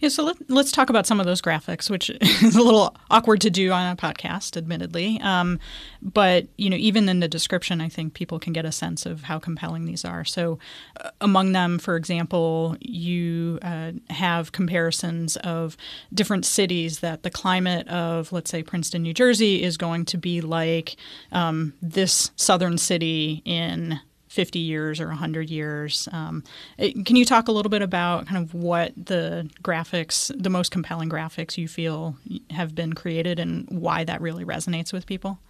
Yeah, 0.00 0.08
so 0.08 0.24
let, 0.24 0.50
us 0.50 0.72
talk 0.72 0.90
about 0.90 1.06
some 1.06 1.20
of 1.20 1.26
those 1.26 1.40
graphics, 1.40 1.90
which 1.90 2.10
is 2.20 2.56
a 2.56 2.62
little 2.62 2.96
awkward 3.10 3.40
to 3.42 3.50
do 3.50 3.72
on 3.72 3.92
a 3.92 3.96
podcast, 3.96 4.56
admittedly. 4.56 5.20
Um, 5.20 5.58
but 6.02 6.46
you 6.56 6.70
know, 6.70 6.76
even 6.76 7.08
in 7.08 7.20
the 7.20 7.28
description, 7.28 7.80
I 7.80 7.88
think 7.88 8.14
people 8.14 8.38
can 8.38 8.52
get 8.52 8.64
a 8.64 8.72
sense 8.72 9.06
of 9.06 9.22
how 9.22 9.38
compelling 9.38 9.84
these 9.84 10.04
are. 10.04 10.24
So, 10.24 10.58
uh, 11.00 11.10
among 11.20 11.52
them, 11.52 11.78
for 11.78 11.96
example, 11.96 12.76
you 12.80 13.58
uh, 13.62 13.92
have 14.10 14.52
comparisons 14.52 15.36
of 15.38 15.76
different 16.12 16.44
cities 16.46 17.00
that 17.00 17.22
the 17.22 17.30
climate 17.30 17.88
of, 17.88 18.32
let's 18.32 18.50
say, 18.50 18.62
Princeton, 18.62 19.02
New 19.02 19.14
Jersey, 19.14 19.62
is 19.62 19.76
going 19.76 20.04
to 20.06 20.18
be 20.18 20.40
like 20.40 20.96
um, 21.32 21.74
this 21.82 22.30
southern 22.36 22.78
city 22.78 23.42
in 23.44 24.00
50 24.30 24.60
years 24.60 25.00
or 25.00 25.08
100 25.08 25.50
years. 25.50 26.08
Um, 26.12 26.44
it, 26.78 27.04
can 27.04 27.16
you 27.16 27.24
talk 27.24 27.48
a 27.48 27.52
little 27.52 27.68
bit 27.68 27.82
about 27.82 28.28
kind 28.28 28.42
of 28.42 28.54
what 28.54 28.92
the 28.96 29.50
graphics, 29.60 30.32
the 30.40 30.48
most 30.48 30.70
compelling 30.70 31.10
graphics 31.10 31.58
you 31.58 31.66
feel 31.66 32.16
have 32.50 32.72
been 32.72 32.92
created 32.92 33.40
and 33.40 33.66
why 33.68 34.04
that 34.04 34.20
really 34.20 34.44
resonates 34.44 34.92
with 34.92 35.04
people? 35.04 35.40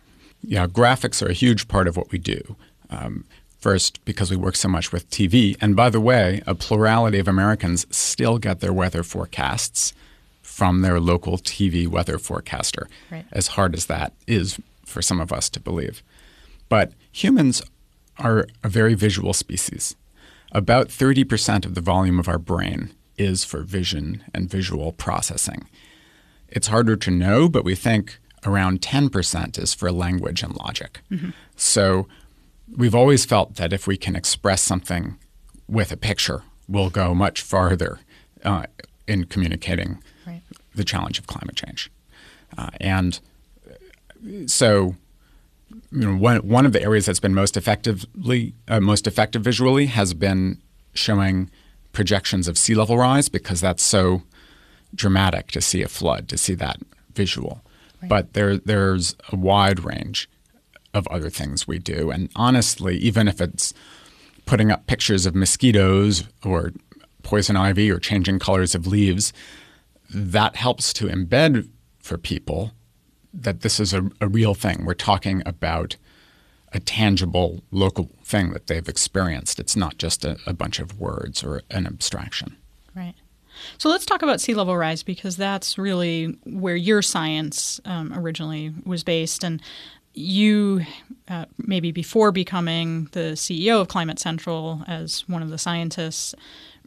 Yeah, 0.42 0.66
graphics 0.66 1.24
are 1.24 1.28
a 1.28 1.34
huge 1.34 1.68
part 1.68 1.88
of 1.88 1.98
what 1.98 2.10
we 2.10 2.18
do. 2.18 2.56
Um, 2.88 3.26
first, 3.58 4.02
because 4.06 4.30
we 4.30 4.36
work 4.38 4.56
so 4.56 4.68
much 4.68 4.90
with 4.92 5.10
TV. 5.10 5.58
And 5.60 5.76
by 5.76 5.90
the 5.90 6.00
way, 6.00 6.40
a 6.46 6.54
plurality 6.54 7.18
of 7.18 7.28
Americans 7.28 7.86
still 7.90 8.38
get 8.38 8.60
their 8.60 8.72
weather 8.72 9.02
forecasts 9.02 9.92
from 10.40 10.80
their 10.80 10.98
local 10.98 11.36
TV 11.36 11.86
weather 11.86 12.18
forecaster, 12.18 12.88
right. 13.10 13.26
as 13.30 13.48
hard 13.48 13.74
as 13.74 13.86
that 13.86 14.14
is 14.26 14.58
for 14.86 15.02
some 15.02 15.20
of 15.20 15.34
us 15.34 15.50
to 15.50 15.60
believe. 15.60 16.02
But 16.70 16.92
humans 17.12 17.62
are 18.20 18.46
a 18.62 18.68
very 18.68 18.94
visual 18.94 19.32
species. 19.32 19.96
About 20.52 20.88
30% 20.88 21.64
of 21.64 21.74
the 21.74 21.80
volume 21.80 22.18
of 22.18 22.28
our 22.28 22.38
brain 22.38 22.90
is 23.16 23.44
for 23.44 23.62
vision 23.62 24.24
and 24.34 24.50
visual 24.50 24.92
processing. 24.92 25.68
It's 26.48 26.68
harder 26.68 26.96
to 26.96 27.10
know, 27.10 27.48
but 27.48 27.64
we 27.64 27.74
think 27.74 28.18
around 28.44 28.80
10% 28.80 29.58
is 29.58 29.74
for 29.74 29.92
language 29.92 30.42
and 30.42 30.56
logic. 30.56 31.00
Mm-hmm. 31.10 31.30
So 31.56 32.08
we've 32.76 32.94
always 32.94 33.24
felt 33.24 33.56
that 33.56 33.72
if 33.72 33.86
we 33.86 33.96
can 33.96 34.16
express 34.16 34.62
something 34.62 35.18
with 35.68 35.92
a 35.92 35.96
picture, 35.96 36.42
we'll 36.68 36.90
go 36.90 37.14
much 37.14 37.42
farther 37.42 38.00
uh, 38.44 38.64
in 39.06 39.24
communicating 39.24 40.02
right. 40.26 40.42
the 40.74 40.84
challenge 40.84 41.18
of 41.18 41.26
climate 41.26 41.56
change. 41.56 41.90
Uh, 42.56 42.70
and 42.80 43.20
so 44.46 44.96
you 45.92 46.06
know, 46.06 46.16
one 46.16 46.38
one 46.38 46.66
of 46.66 46.72
the 46.72 46.82
areas 46.82 47.06
that's 47.06 47.20
been 47.20 47.34
most 47.34 47.56
effectively 47.56 48.54
uh, 48.68 48.80
most 48.80 49.06
effective 49.06 49.42
visually 49.42 49.86
has 49.86 50.14
been 50.14 50.60
showing 50.94 51.50
projections 51.92 52.48
of 52.48 52.56
sea 52.56 52.74
level 52.74 52.96
rise 52.96 53.28
because 53.28 53.60
that's 53.60 53.82
so 53.82 54.22
dramatic 54.94 55.48
to 55.52 55.60
see 55.60 55.82
a 55.82 55.88
flood 55.88 56.28
to 56.28 56.38
see 56.38 56.54
that 56.54 56.78
visual. 57.14 57.62
Right. 58.02 58.08
But 58.08 58.32
there 58.34 58.56
there's 58.58 59.16
a 59.30 59.36
wide 59.36 59.84
range 59.84 60.28
of 60.92 61.06
other 61.08 61.30
things 61.30 61.68
we 61.68 61.78
do, 61.78 62.10
and 62.10 62.30
honestly, 62.34 62.96
even 62.98 63.28
if 63.28 63.40
it's 63.40 63.72
putting 64.46 64.70
up 64.72 64.86
pictures 64.86 65.26
of 65.26 65.34
mosquitoes 65.34 66.24
or 66.44 66.72
poison 67.22 67.56
ivy 67.56 67.90
or 67.90 67.98
changing 67.98 68.38
colors 68.38 68.74
of 68.74 68.86
leaves, 68.86 69.32
that 70.12 70.56
helps 70.56 70.92
to 70.94 71.06
embed 71.06 71.68
for 72.00 72.18
people 72.18 72.72
that 73.32 73.60
this 73.60 73.80
is 73.80 73.92
a, 73.92 74.10
a 74.20 74.28
real 74.28 74.54
thing. 74.54 74.84
We're 74.84 74.94
talking 74.94 75.42
about 75.46 75.96
a 76.72 76.80
tangible 76.80 77.62
local 77.70 78.10
thing 78.22 78.52
that 78.52 78.66
they've 78.68 78.88
experienced. 78.88 79.58
It's 79.58 79.76
not 79.76 79.98
just 79.98 80.24
a, 80.24 80.38
a, 80.46 80.52
bunch 80.52 80.78
of 80.78 81.00
words 81.00 81.42
or 81.42 81.62
an 81.70 81.86
abstraction. 81.86 82.56
Right. 82.94 83.14
So 83.78 83.88
let's 83.88 84.06
talk 84.06 84.22
about 84.22 84.40
sea 84.40 84.54
level 84.54 84.76
rise 84.76 85.02
because 85.02 85.36
that's 85.36 85.78
really 85.78 86.38
where 86.44 86.76
your 86.76 87.02
science 87.02 87.80
um, 87.84 88.12
originally 88.16 88.72
was 88.84 89.02
based. 89.02 89.44
And 89.44 89.60
you, 90.14 90.82
uh, 91.28 91.46
maybe 91.58 91.92
before 91.92 92.32
becoming 92.32 93.08
the 93.12 93.32
CEO 93.32 93.80
of 93.80 93.88
Climate 93.88 94.18
Central 94.18 94.82
as 94.86 95.28
one 95.28 95.42
of 95.42 95.50
the 95.50 95.58
scientists, 95.58 96.34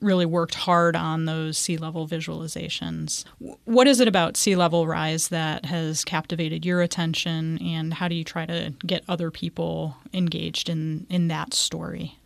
really 0.03 0.25
worked 0.25 0.55
hard 0.55 0.95
on 0.95 1.25
those 1.25 1.57
sea 1.57 1.77
level 1.77 2.07
visualizations. 2.07 3.23
What 3.65 3.87
is 3.87 3.99
it 3.99 4.07
about 4.07 4.37
sea 4.37 4.55
level 4.55 4.85
rise 4.85 5.29
that 5.29 5.65
has 5.65 6.03
captivated 6.03 6.65
your 6.65 6.81
attention, 6.81 7.57
and 7.59 7.93
how 7.93 8.07
do 8.07 8.15
you 8.15 8.23
try 8.23 8.45
to 8.45 8.73
get 8.85 9.03
other 9.07 9.31
people 9.31 9.97
engaged 10.13 10.69
in, 10.69 11.07
in 11.09 11.27
that 11.29 11.53
story? 11.53 12.17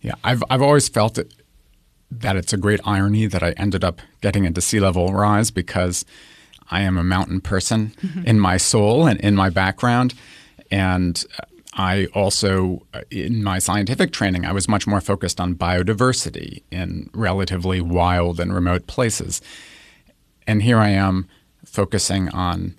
Yeah, 0.00 0.14
I've, 0.24 0.42
I've 0.50 0.62
always 0.62 0.88
felt 0.88 1.18
it, 1.18 1.32
that 2.10 2.36
it's 2.36 2.52
a 2.52 2.56
great 2.58 2.80
irony 2.84 3.26
that 3.26 3.42
I 3.42 3.52
ended 3.52 3.84
up 3.84 4.00
getting 4.20 4.44
into 4.44 4.60
sea 4.60 4.80
level 4.80 5.12
rise 5.12 5.50
because 5.50 6.04
I 6.70 6.82
am 6.82 6.98
a 6.98 7.04
mountain 7.04 7.40
person 7.40 7.94
mm-hmm. 8.00 8.26
in 8.26 8.40
my 8.40 8.56
soul 8.56 9.06
and 9.06 9.20
in 9.20 9.34
my 9.34 9.50
background. 9.50 10.14
And 10.70 11.22
uh, 11.38 11.44
I 11.74 12.06
also, 12.14 12.86
uh, 12.94 13.02
in 13.10 13.42
my 13.42 13.58
scientific 13.58 14.12
training, 14.12 14.44
I 14.44 14.52
was 14.52 14.68
much 14.68 14.86
more 14.86 15.00
focused 15.00 15.40
on 15.40 15.56
biodiversity 15.56 16.62
in 16.70 17.10
relatively 17.12 17.80
wild 17.80 18.38
and 18.38 18.54
remote 18.54 18.86
places. 18.86 19.42
And 20.46 20.62
here 20.62 20.78
I 20.78 20.90
am 20.90 21.26
focusing 21.64 22.28
on 22.28 22.76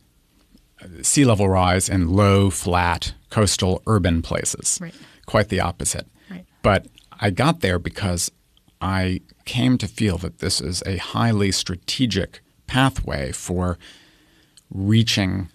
sea 1.02 1.26
level 1.26 1.50
rise 1.50 1.90
in 1.90 2.10
low, 2.10 2.50
flat, 2.50 3.14
coastal, 3.30 3.82
urban 3.88 4.22
places. 4.22 4.80
Right. 4.82 4.94
Quite 5.26 5.50
the 5.50 5.60
opposite. 5.60 6.08
Right. 6.30 6.46
But 6.62 6.88
I 7.20 7.32
got 7.32 7.62
there 7.62 7.80
because 7.80 8.32
I 8.82 9.22
came 9.46 9.78
to 9.80 9.88
feel 9.88 10.18
that 10.20 10.40
this 10.40 10.62
is 10.62 10.84
a 10.86 10.98
highly 10.98 11.52
strategic 11.52 12.42
pathway 12.68 13.32
for 13.32 13.78
reaching 14.70 15.50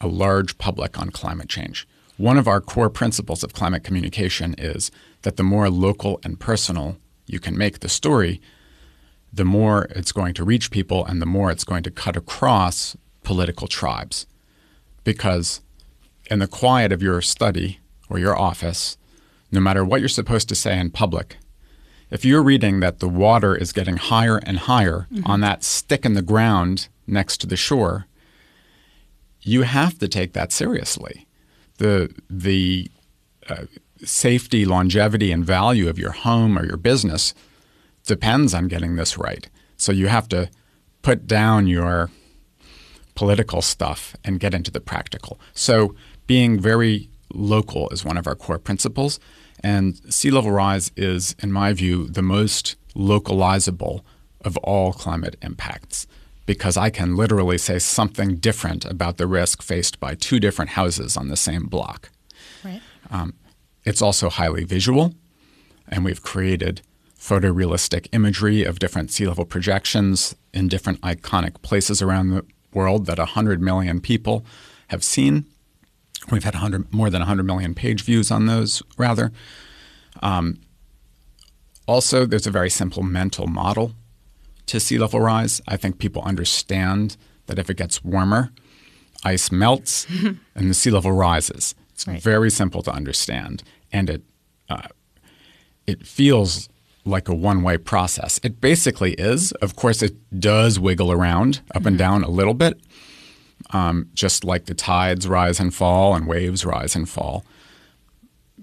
a 0.00 0.06
large 0.06 0.58
public 0.58 0.98
on 0.98 1.10
climate 1.10 1.48
change. 1.48 1.87
One 2.18 2.36
of 2.36 2.48
our 2.48 2.60
core 2.60 2.90
principles 2.90 3.44
of 3.44 3.52
climate 3.52 3.84
communication 3.84 4.56
is 4.58 4.90
that 5.22 5.36
the 5.36 5.44
more 5.44 5.70
local 5.70 6.20
and 6.24 6.38
personal 6.38 6.96
you 7.26 7.38
can 7.38 7.56
make 7.56 7.78
the 7.78 7.88
story, 7.88 8.40
the 9.32 9.44
more 9.44 9.84
it's 9.90 10.10
going 10.10 10.34
to 10.34 10.44
reach 10.44 10.72
people 10.72 11.06
and 11.06 11.22
the 11.22 11.26
more 11.26 11.52
it's 11.52 11.62
going 11.62 11.84
to 11.84 11.92
cut 11.92 12.16
across 12.16 12.96
political 13.22 13.68
tribes. 13.68 14.26
Because 15.04 15.60
in 16.28 16.40
the 16.40 16.48
quiet 16.48 16.90
of 16.90 17.02
your 17.02 17.22
study 17.22 17.78
or 18.10 18.18
your 18.18 18.36
office, 18.36 18.96
no 19.52 19.60
matter 19.60 19.84
what 19.84 20.00
you're 20.00 20.08
supposed 20.08 20.48
to 20.48 20.56
say 20.56 20.76
in 20.76 20.90
public, 20.90 21.36
if 22.10 22.24
you're 22.24 22.42
reading 22.42 22.80
that 22.80 22.98
the 22.98 23.08
water 23.08 23.54
is 23.54 23.70
getting 23.70 23.96
higher 23.96 24.38
and 24.38 24.58
higher 24.58 25.06
mm-hmm. 25.12 25.24
on 25.24 25.40
that 25.42 25.62
stick 25.62 26.04
in 26.04 26.14
the 26.14 26.22
ground 26.22 26.88
next 27.06 27.36
to 27.42 27.46
the 27.46 27.56
shore, 27.56 28.06
you 29.40 29.62
have 29.62 29.98
to 29.98 30.08
take 30.08 30.32
that 30.32 30.50
seriously. 30.50 31.27
The 31.78 32.14
the 32.30 32.90
uh, 33.48 33.64
safety, 34.04 34.64
longevity, 34.64 35.32
and 35.32 35.44
value 35.44 35.88
of 35.88 35.98
your 35.98 36.12
home 36.12 36.58
or 36.58 36.64
your 36.64 36.76
business 36.76 37.34
depends 38.06 38.54
on 38.54 38.68
getting 38.68 38.96
this 38.96 39.18
right. 39.18 39.48
So 39.76 39.92
you 39.92 40.08
have 40.08 40.28
to 40.28 40.50
put 41.02 41.26
down 41.26 41.66
your 41.66 42.10
political 43.14 43.62
stuff 43.62 44.16
and 44.24 44.38
get 44.38 44.54
into 44.54 44.70
the 44.70 44.80
practical. 44.80 45.40
So 45.52 45.94
being 46.26 46.60
very 46.60 47.10
local 47.32 47.88
is 47.90 48.04
one 48.04 48.16
of 48.16 48.26
our 48.26 48.34
core 48.34 48.58
principles. 48.58 49.18
And 49.60 49.96
sea 50.12 50.30
level 50.30 50.52
rise 50.52 50.92
is, 50.96 51.34
in 51.42 51.50
my 51.50 51.72
view, 51.72 52.06
the 52.06 52.22
most 52.22 52.76
localizable 52.94 54.02
of 54.44 54.56
all 54.58 54.92
climate 54.92 55.36
impacts 55.42 56.06
because 56.48 56.78
I 56.78 56.88
can 56.88 57.14
literally 57.14 57.58
say 57.58 57.78
something 57.78 58.36
different 58.36 58.86
about 58.86 59.18
the 59.18 59.26
risk 59.26 59.60
faced 59.60 60.00
by 60.00 60.14
two 60.14 60.40
different 60.40 60.70
houses 60.70 61.14
on 61.14 61.28
the 61.28 61.36
same 61.36 61.66
block. 61.66 62.08
Right. 62.64 62.80
Um, 63.10 63.34
it's 63.84 64.00
also 64.00 64.30
highly 64.30 64.64
visual, 64.64 65.12
and 65.88 66.06
we've 66.06 66.22
created 66.22 66.80
photorealistic 67.18 68.08
imagery 68.12 68.64
of 68.64 68.78
different 68.78 69.10
sea 69.10 69.26
level 69.26 69.44
projections 69.44 70.34
in 70.54 70.68
different 70.68 71.02
iconic 71.02 71.60
places 71.60 72.00
around 72.00 72.30
the 72.30 72.46
world 72.72 73.04
that 73.04 73.18
100 73.18 73.60
million 73.60 74.00
people 74.00 74.42
have 74.86 75.04
seen. 75.04 75.44
We've 76.30 76.44
had 76.44 76.54
100, 76.54 76.90
more 76.94 77.10
than 77.10 77.20
100 77.20 77.42
million 77.42 77.74
page 77.74 78.02
views 78.04 78.30
on 78.30 78.46
those, 78.46 78.82
rather. 78.96 79.32
Um, 80.22 80.60
also, 81.86 82.24
there's 82.24 82.46
a 82.46 82.50
very 82.50 82.70
simple 82.70 83.02
mental 83.02 83.46
model 83.46 83.92
to 84.68 84.80
sea 84.80 84.98
level 84.98 85.20
rise. 85.20 85.60
I 85.68 85.76
think 85.76 85.98
people 85.98 86.22
understand 86.22 87.16
that 87.46 87.58
if 87.58 87.68
it 87.70 87.76
gets 87.76 88.04
warmer, 88.04 88.52
ice 89.24 89.50
melts 89.50 90.06
and 90.54 90.70
the 90.70 90.74
sea 90.74 90.90
level 90.90 91.12
rises. 91.12 91.74
It's 91.92 92.06
Right. 92.06 92.22
very 92.22 92.50
simple 92.50 92.82
to 92.82 92.92
understand, 92.92 93.62
and 93.92 94.08
it 94.08 94.22
uh, 94.70 94.86
it 95.86 96.06
feels 96.06 96.68
like 97.04 97.28
a 97.28 97.34
one 97.34 97.62
way 97.62 97.76
process. 97.78 98.38
It 98.44 98.60
basically 98.60 99.14
is. 99.14 99.50
Of 99.62 99.74
course, 99.74 100.02
it 100.02 100.14
does 100.38 100.78
wiggle 100.78 101.10
around 101.10 101.60
up 101.74 101.86
and 101.86 101.98
down 101.98 102.22
a 102.22 102.28
little 102.30 102.54
bit, 102.54 102.78
um, 103.70 104.08
just 104.14 104.44
like 104.44 104.66
the 104.66 104.74
tides 104.74 105.26
rise 105.26 105.58
and 105.58 105.74
fall 105.74 106.14
and 106.14 106.26
waves 106.28 106.64
rise 106.64 106.94
and 106.94 107.08
fall. 107.08 107.44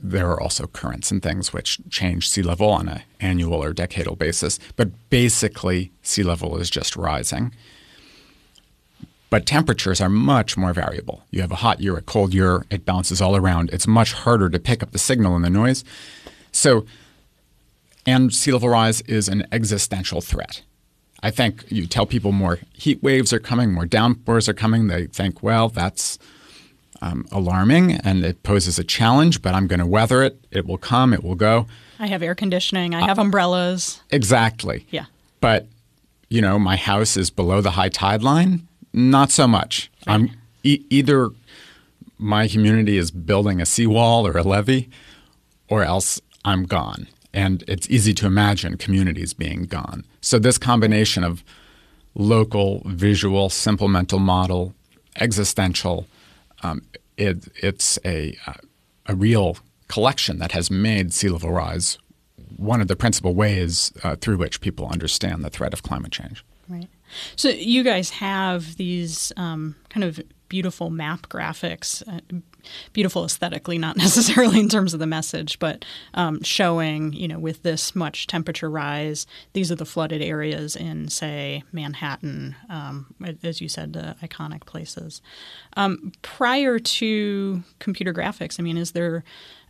There 0.02 0.30
are 0.30 0.40
also 0.40 0.68
currents 0.68 1.12
and 1.12 1.22
things 1.22 1.54
which 1.54 1.80
change 1.90 2.30
sea 2.30 2.42
level 2.42 2.70
on 2.70 2.88
an 2.88 3.02
annual 3.20 3.64
or 3.64 3.74
decadal 3.74 4.18
basis, 4.18 4.60
but 4.76 4.90
basically, 5.10 5.92
sea 6.02 6.24
level 6.24 6.58
is 6.58 6.70
just 6.70 6.96
rising. 6.96 7.54
But 9.30 9.46
temperatures 9.46 10.00
are 10.02 10.10
much 10.10 10.56
more 10.56 10.74
variable. 10.74 11.24
You 11.32 11.42
have 11.42 11.52
a 11.52 11.56
hot 11.58 11.82
year, 11.82 11.98
a 11.98 12.02
cold 12.02 12.34
year, 12.34 12.66
it 12.70 12.86
bounces 12.86 13.22
all 13.22 13.36
around. 13.36 13.70
It's 13.74 13.88
much 13.88 14.14
harder 14.14 14.50
to 14.50 14.60
pick 14.60 14.84
up 14.84 14.92
the 14.92 15.00
signal 15.00 15.36
and 15.36 15.44
the 15.44 15.50
noise. 15.50 15.84
So, 16.52 16.86
and 18.06 18.34
sea 18.34 18.54
level 18.54 18.70
rise 18.70 19.02
is 19.02 19.28
an 19.28 19.48
existential 19.52 20.22
threat. 20.22 20.62
I 21.24 21.32
think 21.32 21.66
you 21.70 21.88
tell 21.88 22.06
people 22.06 22.32
more 22.32 22.60
heat 22.74 23.02
waves 23.02 23.34
are 23.34 23.40
coming, 23.40 23.74
more 23.74 23.88
downpours 23.88 24.48
are 24.48 24.54
coming. 24.54 24.88
They 24.88 25.08
think, 25.08 25.42
well, 25.42 25.70
that's 25.70 26.20
um, 27.02 27.26
alarming 27.32 27.94
and 27.94 28.24
it 28.24 28.44
poses 28.44 28.80
a 28.80 28.84
challenge, 28.84 29.42
but 29.42 29.54
I'm 29.54 29.68
going 29.68 29.80
to 29.80 29.86
weather 29.86 30.24
it. 30.24 30.40
It 30.52 30.66
will 30.66 30.78
come, 30.78 31.14
it 31.14 31.24
will 31.24 31.36
go. 31.36 31.68
I 32.00 32.08
have 32.08 32.22
air 32.22 32.36
conditioning. 32.36 32.94
I 32.94 33.06
have 33.06 33.20
umbrellas. 33.20 34.02
Exactly. 34.12 34.86
Yeah. 34.90 35.06
But, 35.40 35.68
you 36.30 36.42
know, 36.42 36.60
my 36.60 36.76
house 36.76 37.16
is 37.16 37.30
below 37.30 37.62
the 37.62 37.72
high 37.72 37.90
tide 37.90 38.24
line. 38.24 38.68
Not 38.94 39.32
so 39.32 39.48
much. 39.48 39.92
I'm 40.08 40.32
e- 40.64 40.84
either 40.90 41.30
my 42.18 42.48
community 42.48 42.98
is 42.98 43.12
building 43.12 43.62
a 43.62 43.66
seawall 43.66 44.26
or 44.26 44.38
a 44.38 44.44
levee, 44.44 44.90
or 45.68 45.84
else 45.84 46.22
I'm 46.44 46.64
gone. 46.64 47.08
And 47.34 47.64
it's 47.68 47.90
easy 47.90 48.14
to 48.16 48.26
imagine 48.26 48.78
communities 48.78 49.34
being 49.34 49.64
gone. 49.64 50.06
So 50.22 50.40
this 50.40 50.58
combination 50.58 51.24
of 51.24 51.44
local, 52.14 52.82
visual, 52.86 53.50
simple 53.50 53.90
mental 53.90 54.20
model, 54.20 54.74
existential, 55.20 56.08
um, 56.66 56.82
it, 57.18 57.48
it's 57.56 58.00
a, 58.06 58.38
uh, 58.48 58.54
a 59.06 59.16
real 59.16 59.58
collection 59.88 60.40
that 60.40 60.52
has 60.52 60.72
made 60.72 61.14
sea 61.14 61.30
level 61.30 61.52
rise 61.52 61.98
one 62.58 62.82
of 62.82 62.88
the 62.88 62.96
principal 62.96 63.34
ways 63.34 63.92
uh, 64.04 64.16
through 64.16 64.38
which 64.38 64.62
people 64.62 64.88
understand 64.88 65.44
the 65.44 65.50
threat 65.50 65.74
of 65.74 65.84
climate 65.84 66.12
change. 66.12 66.44
Right. 66.70 66.88
So 67.36 67.50
you 67.50 67.84
guys 67.84 68.10
have 68.12 68.78
these 68.78 69.32
um, 69.38 69.76
kind 69.90 70.04
of 70.04 70.20
beautiful 70.50 70.90
map 70.90 71.28
graphics, 71.28 72.02
uh, 72.08 72.22
beautiful 72.94 73.26
aesthetically, 73.26 73.78
not 73.78 73.98
necessarily 74.06 74.60
in 74.60 74.70
terms 74.70 74.94
of 74.94 75.00
the 75.00 75.08
message, 75.08 75.60
but 75.60 75.86
um, 76.14 76.42
showing, 76.44 77.14
you 77.14 77.28
know, 77.28 77.40
with 77.40 77.64
this 77.64 77.96
much 77.96 78.28
temperature 78.28 78.70
rise, 78.70 79.26
these 79.54 79.72
are 79.72 79.76
the 79.76 79.86
flooded 79.86 80.22
areas 80.22 80.76
in, 80.76 81.10
say, 81.10 81.64
Manhattan, 81.72 82.56
um, 82.70 83.14
as 83.44 83.62
you 83.62 83.70
said, 83.70 83.94
the 83.94 84.16
iconic 84.22 84.66
places. 84.66 85.22
Um, 85.78 86.12
prior 86.22 86.80
to 86.80 87.64
computer 87.80 88.14
graphics, 88.14 88.60
I 88.60 88.64
mean, 88.64 88.78
is 88.78 88.92
there 88.92 89.24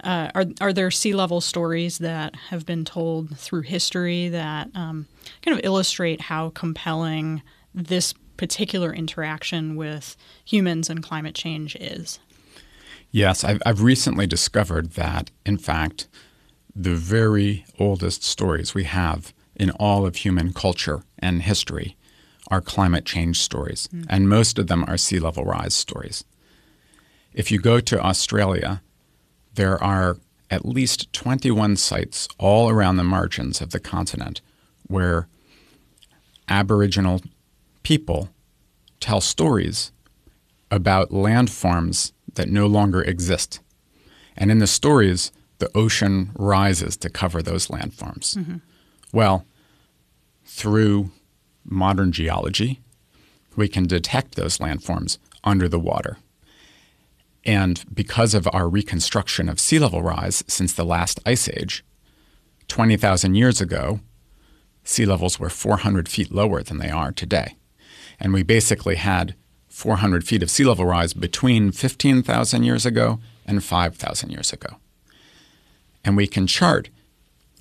uh, 0.03 0.29
are 0.35 0.45
are 0.61 0.73
there 0.73 0.91
sea 0.91 1.13
level 1.13 1.41
stories 1.41 1.97
that 1.99 2.35
have 2.49 2.65
been 2.65 2.85
told 2.85 3.37
through 3.37 3.61
history 3.61 4.29
that 4.29 4.69
um, 4.75 5.07
kind 5.41 5.57
of 5.57 5.65
illustrate 5.65 6.21
how 6.21 6.49
compelling 6.51 7.41
this 7.73 8.13
particular 8.37 8.93
interaction 8.93 9.75
with 9.75 10.15
humans 10.43 10.89
and 10.89 11.01
climate 11.01 11.35
change 11.35 11.75
is? 11.77 12.19
Yes, 13.15 13.45
I've, 13.45 13.61
I've 13.65 13.81
recently 13.81 14.27
discovered 14.27 14.91
that, 14.95 15.31
in 15.45 15.57
fact, 15.57 16.09
the 16.75 16.95
very 16.95 17.63
oldest 17.79 18.25
stories 18.25 18.73
we 18.73 18.83
have 18.83 19.33
in 19.55 19.71
all 19.71 20.05
of 20.05 20.17
human 20.17 20.51
culture 20.51 21.01
and 21.19 21.41
history 21.41 21.95
are 22.51 22.59
climate 22.59 23.05
change 23.05 23.39
stories, 23.39 23.87
hmm. 23.89 24.01
and 24.09 24.27
most 24.27 24.59
of 24.59 24.67
them 24.67 24.83
are 24.85 24.97
sea 24.97 25.17
level 25.17 25.45
rise 25.45 25.73
stories. 25.73 26.25
If 27.33 27.53
you 27.53 27.57
go 27.57 27.79
to 27.79 28.01
Australia, 28.01 28.81
there 29.53 29.81
are 29.81 30.17
at 30.51 30.65
least 30.65 31.13
21 31.13 31.77
sites 31.77 32.27
all 32.37 32.69
around 32.69 32.97
the 32.97 33.05
margins 33.05 33.61
of 33.61 33.69
the 33.69 33.79
continent 33.79 34.41
where 34.87 35.29
Aboriginal 36.49 37.21
people 37.81 38.27
tell 38.99 39.21
stories 39.21 39.93
about 40.69 41.11
landforms 41.11 42.11
that 42.35 42.49
no 42.49 42.67
longer 42.67 43.01
exist. 43.01 43.59
And 44.37 44.51
in 44.51 44.59
the 44.59 44.67
stories, 44.67 45.31
the 45.59 45.75
ocean 45.75 46.31
rises 46.35 46.97
to 46.97 47.09
cover 47.09 47.41
those 47.41 47.67
landforms. 47.67 48.37
Mm-hmm. 48.37 48.57
Well, 49.11 49.45
through 50.45 51.11
modern 51.63 52.11
geology, 52.11 52.81
we 53.55 53.67
can 53.67 53.87
detect 53.87 54.35
those 54.35 54.57
landforms 54.57 55.17
under 55.43 55.67
the 55.67 55.79
water. 55.79 56.17
And 57.45 57.83
because 57.93 58.33
of 58.33 58.47
our 58.51 58.67
reconstruction 58.67 59.47
of 59.47 59.59
sea 59.59 59.79
level 59.79 60.01
rise 60.01 60.43
since 60.47 60.73
the 60.73 60.83
last 60.83 61.19
ice 61.25 61.47
age, 61.49 61.83
20,000 62.67 63.35
years 63.35 63.61
ago, 63.61 63.99
sea 64.83 65.05
levels 65.05 65.39
were 65.39 65.49
400 65.49 66.09
feet 66.09 66.31
lower 66.31 66.63
than 66.63 66.79
they 66.79 66.89
are 66.89 67.11
today. 67.11 67.55
And 68.19 68.33
we 68.33 68.43
basically 68.43 68.95
had 68.95 69.35
400 69.75 70.25
feet 70.25 70.41
of 70.41 70.49
sea 70.49 70.63
level 70.63 70.85
rise 70.85 71.11
between 71.13 71.69
15,000 71.69 72.63
years 72.63 72.85
ago 72.85 73.19
and 73.45 73.61
5,000 73.61 74.29
years 74.29 74.53
ago. 74.53 74.77
And 76.01 76.15
we 76.15 76.27
can 76.27 76.47
chart 76.47 76.87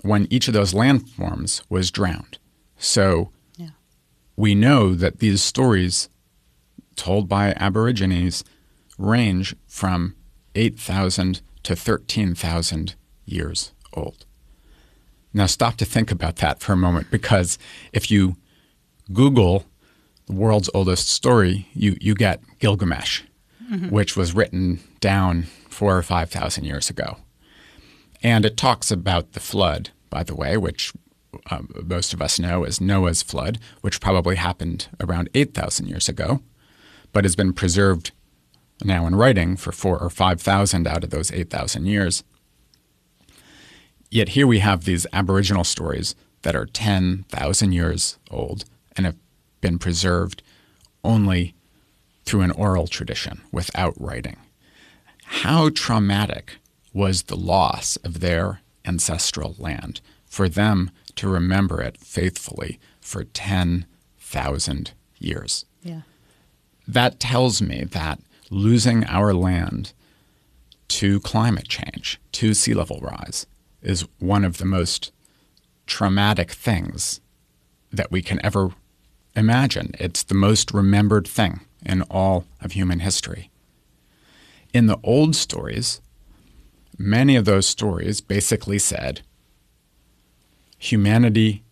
when 0.02 0.28
each 0.30 0.46
of 0.46 0.54
those 0.54 0.72
landforms 0.72 1.62
was 1.68 1.90
drowned. 1.90 2.38
So 2.78 3.30
Yeah. 3.56 3.70
we 4.36 4.54
know 4.54 4.94
that 4.94 5.18
these 5.18 5.42
stories 5.42 6.08
told 6.94 7.28
by 7.28 7.50
Aborigines 7.54 8.44
range 8.96 9.56
from 9.66 10.14
8,000 10.54 11.40
to 11.64 11.74
13,000 11.74 12.94
years 13.24 13.72
old. 13.92 14.24
Now, 15.32 15.46
stop 15.46 15.76
to 15.78 15.84
think 15.84 16.12
about 16.12 16.36
that 16.36 16.60
for 16.60 16.74
a 16.74 16.76
moment 16.76 17.10
because 17.10 17.58
if 17.92 18.08
you 18.08 18.36
Google 19.12 19.64
the 20.26 20.32
world's 20.32 20.70
oldest 20.74 21.08
story, 21.08 21.68
you, 21.74 21.96
you 22.00 22.14
get 22.14 22.40
Gilgamesh, 22.58 23.22
which 23.90 24.16
was 24.16 24.34
written 24.34 24.80
down 25.00 25.44
four 25.68 25.96
or 25.96 26.02
5,000 26.02 26.64
years 26.64 26.88
ago. 26.90 27.18
And 28.22 28.44
it 28.44 28.56
talks 28.56 28.90
about 28.90 29.32
the 29.32 29.40
flood, 29.40 29.90
by 30.08 30.22
the 30.22 30.34
way, 30.34 30.56
which 30.56 30.92
um, 31.50 31.68
most 31.84 32.14
of 32.14 32.22
us 32.22 32.38
know 32.38 32.64
as 32.64 32.80
Noah's 32.80 33.22
flood, 33.22 33.58
which 33.80 34.00
probably 34.00 34.36
happened 34.36 34.88
around 35.00 35.28
8,000 35.34 35.86
years 35.86 36.08
ago, 36.08 36.40
but 37.12 37.24
has 37.24 37.36
been 37.36 37.52
preserved 37.52 38.12
now 38.82 39.06
in 39.06 39.14
writing 39.14 39.56
for 39.56 39.72
four 39.72 39.98
or 39.98 40.10
5,000 40.10 40.86
out 40.86 41.04
of 41.04 41.10
those 41.10 41.32
8,000 41.32 41.86
years. 41.86 42.24
Yet 44.10 44.30
here 44.30 44.46
we 44.46 44.60
have 44.60 44.84
these 44.84 45.06
Aboriginal 45.12 45.64
stories 45.64 46.14
that 46.42 46.54
are 46.54 46.66
10,000 46.66 47.72
years 47.72 48.18
old 48.30 48.64
and 48.96 49.06
have 49.06 49.16
been 49.64 49.78
preserved 49.78 50.42
only 51.02 51.54
through 52.26 52.42
an 52.42 52.50
oral 52.50 52.86
tradition 52.86 53.40
without 53.50 53.98
writing. 53.98 54.36
How 55.24 55.70
traumatic 55.70 56.56
was 56.92 57.22
the 57.22 57.36
loss 57.36 57.96
of 58.04 58.20
their 58.20 58.60
ancestral 58.84 59.54
land 59.58 60.02
for 60.26 60.50
them 60.50 60.90
to 61.16 61.28
remember 61.28 61.80
it 61.80 61.96
faithfully 61.96 62.78
for 63.00 63.24
10,000 63.24 64.92
years? 65.18 65.64
Yeah. 65.82 66.02
That 66.86 67.18
tells 67.18 67.62
me 67.62 67.84
that 67.84 68.20
losing 68.50 69.04
our 69.04 69.32
land 69.32 69.94
to 70.88 71.20
climate 71.20 71.68
change, 71.68 72.20
to 72.32 72.52
sea 72.52 72.74
level 72.74 72.98
rise, 73.00 73.46
is 73.80 74.06
one 74.18 74.44
of 74.44 74.58
the 74.58 74.66
most 74.66 75.10
traumatic 75.86 76.50
things 76.50 77.22
that 77.90 78.10
we 78.10 78.20
can 78.20 78.44
ever 78.44 78.74
imagine. 79.36 79.94
It's 79.98 80.22
the 80.22 80.34
most 80.34 80.72
remembered 80.72 81.26
thing 81.26 81.60
in 81.84 82.02
all 82.02 82.44
of 82.60 82.72
human 82.72 83.00
history. 83.00 83.50
In 84.72 84.86
the 84.86 84.98
old 85.02 85.36
stories, 85.36 86.00
many 86.98 87.36
of 87.36 87.44
those 87.44 87.66
stories 87.66 88.20
basically 88.20 88.78
said 88.78 89.20
humanity 90.78 91.62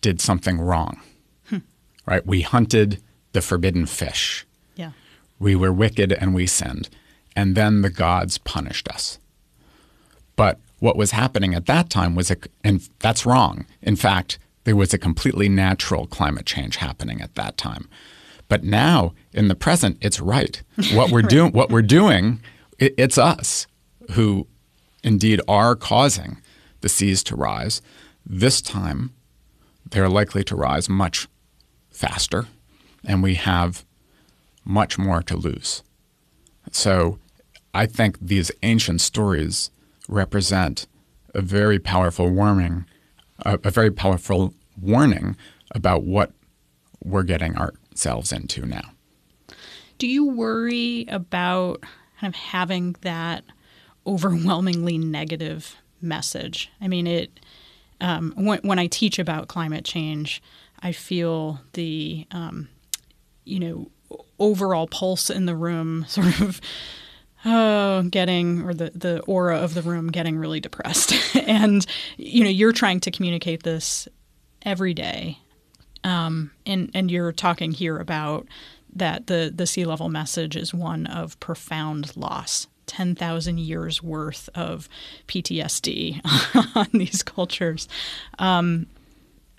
did 0.00 0.20
something 0.20 0.60
wrong. 0.60 1.00
Hmm. 1.48 1.58
Right? 2.06 2.26
We 2.26 2.42
hunted 2.42 3.02
the 3.32 3.42
forbidden 3.42 3.86
fish. 3.86 4.46
Yeah. 4.76 4.92
We 5.38 5.56
were 5.56 5.72
wicked 5.72 6.12
and 6.12 6.34
we 6.34 6.46
sinned. 6.46 6.88
And 7.34 7.54
then 7.54 7.82
the 7.82 7.90
gods 7.90 8.38
punished 8.38 8.88
us. 8.88 9.18
But 10.36 10.58
what 10.80 10.96
was 10.96 11.12
happening 11.12 11.54
at 11.54 11.66
that 11.66 11.88
time 11.88 12.14
was, 12.14 12.30
a, 12.30 12.36
and 12.62 12.88
that's 12.98 13.24
wrong. 13.24 13.64
In 13.80 13.96
fact, 13.96 14.38
there 14.64 14.76
was 14.76 14.94
a 14.94 14.98
completely 14.98 15.48
natural 15.48 16.06
climate 16.06 16.46
change 16.46 16.76
happening 16.76 17.20
at 17.20 17.34
that 17.34 17.56
time. 17.56 17.88
But 18.48 18.64
now, 18.64 19.14
in 19.32 19.48
the 19.48 19.54
present, 19.54 19.98
it's 20.00 20.20
right. 20.20 20.62
What 20.92 21.10
we're 21.10 21.22
doing, 21.22 21.52
what 21.52 21.70
we're 21.70 21.82
doing, 21.82 22.40
it, 22.78 22.94
it's 22.98 23.18
us 23.18 23.66
who, 24.12 24.46
indeed, 25.02 25.40
are 25.48 25.74
causing 25.74 26.38
the 26.80 26.88
seas 26.88 27.22
to 27.24 27.36
rise. 27.36 27.80
This 28.26 28.60
time, 28.60 29.12
they're 29.88 30.08
likely 30.08 30.44
to 30.44 30.56
rise 30.56 30.88
much 30.88 31.28
faster, 31.90 32.46
and 33.04 33.22
we 33.22 33.34
have 33.34 33.84
much 34.64 34.98
more 34.98 35.22
to 35.22 35.36
lose. 35.36 35.82
So, 36.70 37.18
I 37.74 37.86
think 37.86 38.18
these 38.20 38.50
ancient 38.62 39.00
stories 39.00 39.70
represent 40.08 40.86
a 41.34 41.40
very 41.40 41.78
powerful 41.78 42.28
warning, 42.30 42.84
a, 43.44 43.58
a 43.64 43.70
very 43.70 43.90
powerful 43.90 44.54
warning 44.80 45.36
about 45.74 46.04
what 46.04 46.32
we're 47.02 47.22
getting 47.22 47.56
ourselves 47.56 48.32
into 48.32 48.66
now. 48.66 48.90
Do 49.98 50.06
you 50.06 50.24
worry 50.24 51.06
about 51.08 51.82
kind 52.20 52.34
of 52.34 52.34
having 52.34 52.96
that 53.02 53.44
overwhelmingly 54.06 54.98
negative 54.98 55.76
message? 56.00 56.70
I 56.80 56.88
mean, 56.88 57.06
it. 57.06 57.40
Um, 58.00 58.32
when, 58.36 58.58
when 58.62 58.80
I 58.80 58.88
teach 58.88 59.20
about 59.20 59.46
climate 59.46 59.84
change, 59.84 60.42
I 60.80 60.90
feel 60.90 61.60
the, 61.74 62.26
um, 62.32 62.68
you 63.44 63.60
know, 63.60 63.90
overall 64.40 64.88
pulse 64.88 65.30
in 65.30 65.46
the 65.46 65.54
room 65.54 66.04
sort 66.08 66.40
of 66.40 66.60
oh, 67.44 68.02
getting 68.02 68.62
or 68.62 68.74
the 68.74 68.90
the 68.94 69.20
aura 69.20 69.58
of 69.58 69.74
the 69.74 69.82
room 69.82 70.10
getting 70.10 70.36
really 70.38 70.60
depressed, 70.60 71.12
and 71.46 71.86
you 72.16 72.44
know, 72.44 72.50
you're 72.50 72.72
trying 72.72 73.00
to 73.00 73.10
communicate 73.10 73.62
this 73.62 74.08
every 74.62 74.94
day, 74.94 75.38
um, 76.04 76.50
and 76.66 76.90
and 76.94 77.10
you're 77.10 77.32
talking 77.32 77.72
here 77.72 77.98
about 77.98 78.46
that 78.94 79.26
the 79.26 79.52
the 79.54 79.66
sea 79.66 79.84
level 79.84 80.08
message 80.08 80.56
is 80.56 80.74
one 80.74 81.06
of 81.06 81.38
profound 81.40 82.16
loss. 82.16 82.66
10,000 82.88 83.58
years 83.58 84.02
worth 84.02 84.50
of 84.54 84.86
PTSD 85.26 86.20
on 86.76 86.88
these 86.92 87.22
cultures. 87.22 87.88
Um, 88.38 88.86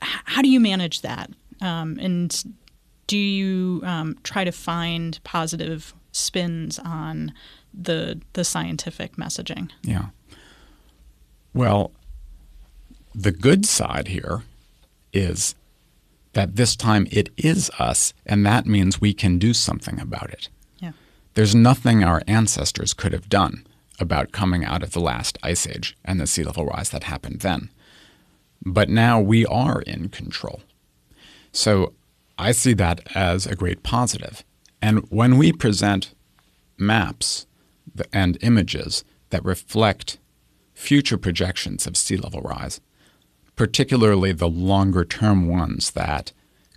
how 0.02 0.42
do 0.44 0.50
you 0.50 0.60
manage 0.60 1.02
that? 1.02 1.32
Um, 1.62 1.98
and 2.00 2.44
do 3.08 3.18
you 3.18 3.82
um, 3.84 4.18
try 4.24 4.44
to 4.44 4.52
find 4.52 5.20
positive 5.24 5.94
spins 6.12 6.80
on 6.80 7.34
the 7.74 8.22
the 8.34 8.44
scientific 8.44 9.16
messaging? 9.16 9.72
Yeah. 9.82 10.08
Well, 11.54 11.92
the 13.14 13.32
good 13.32 13.66
side 13.66 14.08
here 14.08 14.44
is 15.12 15.56
that 16.34 16.56
this 16.56 16.76
time 16.76 17.08
it 17.12 17.30
is 17.38 17.70
us, 17.80 18.14
and 18.26 18.46
that 18.46 18.66
means 18.66 19.00
we 19.00 19.14
can 19.14 19.38
do 19.38 19.54
something 19.54 20.00
about 20.00 20.32
it. 20.32 20.50
Yeah. 20.80 20.94
There's 21.36 21.54
nothing 21.54 22.04
our 22.04 22.24
ancestors 22.28 22.94
could 22.94 23.14
have 23.14 23.30
done 23.30 23.66
about 24.00 24.32
coming 24.32 24.66
out 24.66 24.82
of 24.82 24.92
the 24.92 25.00
last 25.00 25.38
ice 25.44 25.68
age 25.68 25.96
and 26.04 26.20
the 26.20 26.28
sea 26.28 26.44
level 26.44 26.66
rise 26.66 26.90
that 26.90 27.04
happened 27.04 27.42
then. 27.42 27.70
But 28.66 28.90
now 28.90 29.20
we 29.20 29.46
are 29.46 29.82
in 29.82 30.10
control. 30.10 30.62
So 31.52 31.94
I 32.38 32.52
see 32.52 32.74
that 32.74 33.02
as 33.16 33.46
a 33.46 33.56
great 33.56 33.84
positive. 33.84 34.44
And 34.82 35.06
when 35.10 35.38
we 35.38 35.54
present 35.54 36.14
maps 36.78 37.46
and 38.12 38.38
images 38.42 39.04
that 39.30 39.44
reflect 39.44 40.18
future 40.74 41.18
projections 41.18 41.88
of 41.88 41.98
sea 41.98 42.18
level 42.18 42.42
rise, 42.42 42.82
particularly 43.56 44.32
the 44.32 44.50
longer 44.50 45.06
term 45.06 45.48
ones 45.48 45.92
that 45.92 46.32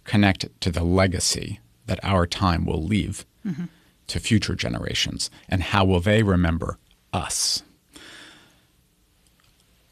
connect 0.05 0.49
to 0.61 0.71
the 0.71 0.85
legacy 0.85 1.61
that 1.87 2.01
our 2.03 2.27
time 2.27 2.65
will 2.65 2.83
leave 2.83 3.25
mm-hmm. 3.47 3.65
to 4.07 4.21
future 4.21 4.55
generations 4.55 5.31
and 5.49 5.63
how 5.63 5.85
will 5.85 6.01
they 6.01 6.23
remember 6.23 6.79
us. 7.13 7.63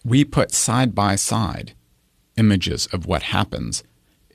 We 0.05 0.25
put 0.25 0.53
side 0.53 0.95
by 0.95 1.17
side 1.17 1.75
images 2.37 2.87
of 2.93 3.07
what 3.07 3.23
happens 3.25 3.83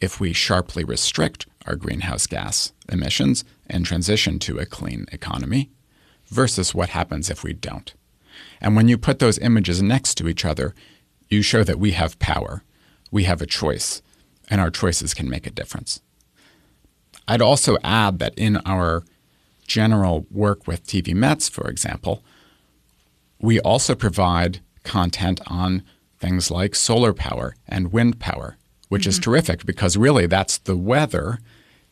if 0.01 0.19
we 0.19 0.33
sharply 0.33 0.83
restrict 0.83 1.45
our 1.65 1.75
greenhouse 1.75 2.25
gas 2.25 2.73
emissions 2.87 3.43
and 3.67 3.85
transition 3.85 4.39
to 4.39 4.57
a 4.57 4.65
clean 4.65 5.05
economy 5.11 5.69
versus 6.29 6.73
what 6.73 6.89
happens 6.89 7.29
if 7.29 7.43
we 7.43 7.53
don't. 7.53 7.93
And 8.61 8.75
when 8.75 8.87
you 8.87 8.97
put 8.97 9.19
those 9.19 9.39
images 9.39 9.81
next 9.81 10.15
to 10.15 10.27
each 10.27 10.45
other, 10.45 10.73
you 11.29 11.41
show 11.41 11.63
that 11.63 11.79
we 11.79 11.91
have 11.91 12.19
power, 12.19 12.63
we 13.11 13.23
have 13.23 13.41
a 13.41 13.45
choice, 13.45 14.01
and 14.49 14.59
our 14.59 14.71
choices 14.71 15.13
can 15.13 15.29
make 15.29 15.45
a 15.45 15.51
difference. 15.51 16.01
I'd 17.27 17.41
also 17.41 17.77
add 17.83 18.19
that 18.19 18.33
in 18.35 18.57
our 18.65 19.03
general 19.67 20.25
work 20.31 20.65
with 20.67 20.85
TV 20.85 21.13
Mets, 21.13 21.47
for 21.47 21.69
example, 21.69 22.23
we 23.39 23.59
also 23.59 23.95
provide 23.95 24.59
content 24.83 25.39
on 25.47 25.83
things 26.19 26.51
like 26.51 26.75
solar 26.75 27.13
power 27.13 27.55
and 27.67 27.93
wind 27.93 28.19
power, 28.19 28.57
which 28.89 29.05
is 29.05 29.15
mm-hmm. 29.15 29.31
terrific 29.31 29.65
because 29.65 29.95
really 29.95 30.25
that's 30.25 30.57
the 30.57 30.75
weather 30.75 31.39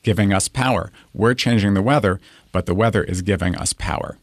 giving 0.04 0.34
us 0.34 0.48
power. 0.48 0.92
We're 1.14 1.34
changing 1.34 1.74
the 1.74 1.82
weather, 1.82 2.20
but 2.52 2.66
the 2.66 2.74
weather 2.74 3.04
is 3.04 3.22
giving 3.22 3.56
us 3.56 3.74
power. 3.74 4.18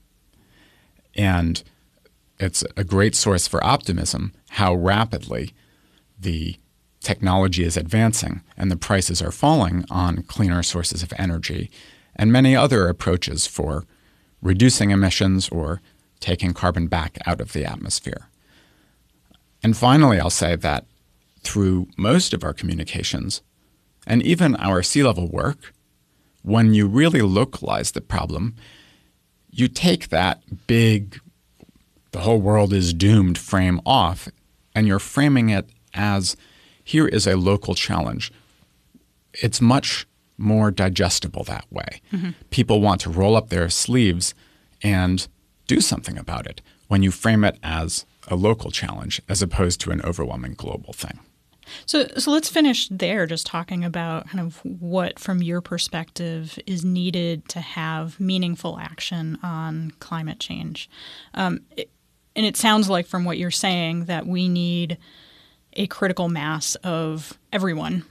And 1.17 1.63
it's 2.39 2.65
a 2.77 2.85
great 2.85 3.15
source 3.15 3.47
for 3.47 3.65
optimism 3.65 4.33
how 4.51 4.75
rapidly 4.75 5.53
the 6.19 6.57
technology 7.01 7.65
is 7.65 7.77
advancing 7.77 8.43
and 8.57 8.71
the 8.71 8.77
prices 8.77 9.21
are 9.21 9.31
falling 9.31 9.85
on 9.91 10.23
cleaner 10.23 10.63
sources 10.63 11.03
of 11.03 11.13
energy 11.19 11.71
and 12.17 12.33
many 12.33 12.57
other 12.57 12.89
approaches 12.89 13.47
for 13.47 13.85
reducing 14.41 14.91
emissions 14.91 15.49
or 15.49 15.81
taking 16.21 16.53
carbon 16.55 16.87
back 16.87 17.19
out 17.27 17.41
of 17.41 17.53
the 17.53 17.65
atmosphere. 17.65 18.29
And 19.63 19.77
finally, 19.77 20.19
I'll 20.19 20.31
say 20.31 20.57
that 20.57 20.87
through 21.43 21.89
most 21.97 22.33
of 22.33 22.45
our 22.45 22.53
communications 22.53 23.43
and 24.07 24.23
even 24.23 24.57
our 24.57 24.83
sea 24.83 25.03
level 25.03 25.29
work, 25.29 25.75
when 26.43 26.75
you 26.75 26.87
really 26.87 27.23
localize 27.23 27.93
the 27.93 28.01
problem, 28.01 28.55
you 29.55 29.69
take 29.69 30.09
that 30.09 30.43
big, 30.67 31.21
the 32.11 32.21
whole 32.21 32.41
world 32.41 32.73
is 32.73 32.93
doomed 32.93 33.39
frame 33.39 33.81
off, 33.87 34.29
and 34.75 34.87
you're 34.87 34.99
framing 34.99 35.49
it 35.49 35.69
as 35.95 36.37
here 36.83 37.07
is 37.07 37.27
a 37.27 37.37
local 37.37 37.75
challenge. 37.75 38.33
It's 39.33 39.61
much 39.61 40.07
more 40.37 40.73
digestible 40.73 41.45
that 41.45 41.67
way. 41.71 42.01
Mm-hmm. 42.13 42.31
People 42.51 42.81
want 42.81 43.01
to 43.03 43.11
roll 43.11 43.37
up 43.37 43.49
their 43.49 43.71
sleeves 43.71 44.35
and 44.83 45.27
do 45.69 45.81
something 45.81 46.19
about 46.19 46.47
it 46.47 46.61
when 46.89 47.05
you 47.05 47.13
frame 47.13 47.45
it 47.45 47.57
as 47.63 48.05
a 48.27 48.35
local 48.35 48.73
challenge 48.73 49.23
as 49.29 49.41
opposed 49.41 49.81
to 49.81 49.93
an 49.93 50.03
overwhelming 50.03 50.55
global 50.55 50.93
thing. 50.93 51.21
So, 51.87 52.07
so 52.17 52.31
let's 52.31 52.49
finish 52.49 52.89
there, 52.89 53.27
just 53.27 53.47
talking 53.47 53.85
about 53.85 54.29
kind 54.29 54.41
of 54.41 54.61
what, 54.65 55.19
from 55.19 55.43
your 55.43 55.61
perspective, 55.61 56.59
is 56.67 56.85
needed 56.85 57.49
to 57.51 57.61
have 57.61 58.19
meaningful 58.21 58.79
action 58.79 59.39
on 59.43 59.93
climate 60.01 60.41
change. 60.41 60.89
Um, 61.35 61.61
it, 61.77 61.91
and 62.37 62.45
it 62.45 62.57
sounds 62.57 62.91
like, 62.91 63.07
from 63.07 63.25
what 63.25 63.39
you're 63.39 63.51
saying, 63.51 64.07
that 64.07 64.27
we 64.27 64.49
need 64.49 64.99
a 65.75 65.87
critical 65.87 66.29
mass 66.29 66.75
of 66.77 67.39
everyone 67.53 68.05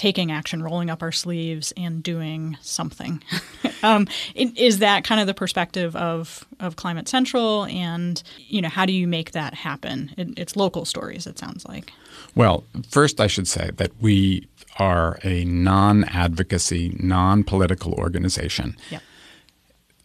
taking 0.00 0.32
action, 0.32 0.62
rolling 0.62 0.88
up 0.88 1.02
our 1.02 1.12
sleeves, 1.12 1.74
and 1.76 2.02
doing 2.02 2.56
something. 2.62 3.22
um, 3.82 4.08
is 4.34 4.78
that 4.78 5.04
kind 5.04 5.20
of 5.20 5.26
the 5.26 5.34
perspective 5.34 5.94
of 5.94 6.46
of 6.58 6.76
Climate 6.76 7.06
Central? 7.06 7.66
And 7.66 8.22
you 8.38 8.62
know, 8.62 8.70
how 8.70 8.86
do 8.86 8.94
you 8.94 9.06
make 9.06 9.32
that 9.32 9.52
happen? 9.52 10.10
It, 10.16 10.38
it's 10.38 10.56
local 10.56 10.86
stories. 10.86 11.26
It 11.26 11.38
sounds 11.38 11.66
like. 11.66 11.92
Well, 12.34 12.64
first, 12.88 13.20
I 13.20 13.26
should 13.26 13.46
say 13.46 13.72
that 13.76 13.92
we 14.00 14.48
are 14.78 15.18
a 15.22 15.44
non-advocacy, 15.44 16.96
non-political 16.98 17.92
organization. 17.92 18.78
Yep. 18.90 19.02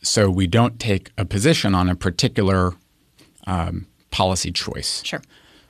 So 0.02 0.30
we 0.30 0.46
don't 0.46 0.78
take 0.78 1.12
a 1.18 1.24
position 1.24 1.74
on 1.74 1.90
a 1.90 1.96
particular 1.96 2.74
um, 3.48 3.88
policy 4.12 4.52
choice. 4.52 5.02
Sure. 5.06 5.22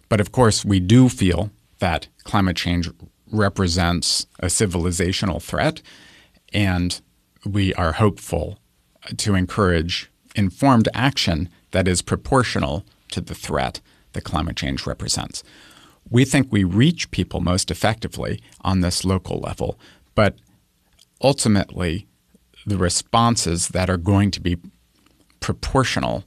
But 0.10 0.20
of 0.20 0.32
course, 0.32 0.66
we 0.66 0.80
do 0.80 1.10
feel 1.10 1.52
that 1.78 2.08
climate 2.24 2.56
change 2.56 2.90
represents 3.32 4.28
a 4.40 4.48
civilizational 4.48 5.42
threat, 5.42 5.82
and 6.54 7.02
we 7.46 7.74
are 7.76 7.94
hopeful 7.94 8.60
to 9.18 9.36
encourage 9.36 10.12
informed 10.36 10.90
action 10.94 11.50
that 11.72 11.88
is 11.88 12.02
proportional 12.02 12.86
to 13.12 13.22
the 13.22 13.36
threat 13.36 13.82
that 14.14 14.24
climate 14.24 14.56
change 14.56 14.86
represents. 14.86 15.44
We 16.10 16.26
think 16.26 16.52
we 16.52 16.64
reach 16.64 17.12
people 17.12 17.42
most 17.42 17.72
effectively 17.72 18.42
on 18.62 18.82
this 18.82 19.06
local 19.06 19.40
level, 19.40 19.80
but 20.14 20.38
ultimately, 21.22 22.08
the 22.66 22.78
responses 22.78 23.70
that 23.70 23.90
are 23.90 23.98
going 23.98 24.32
to 24.32 24.42
be 24.42 24.58
proportional 25.40 26.24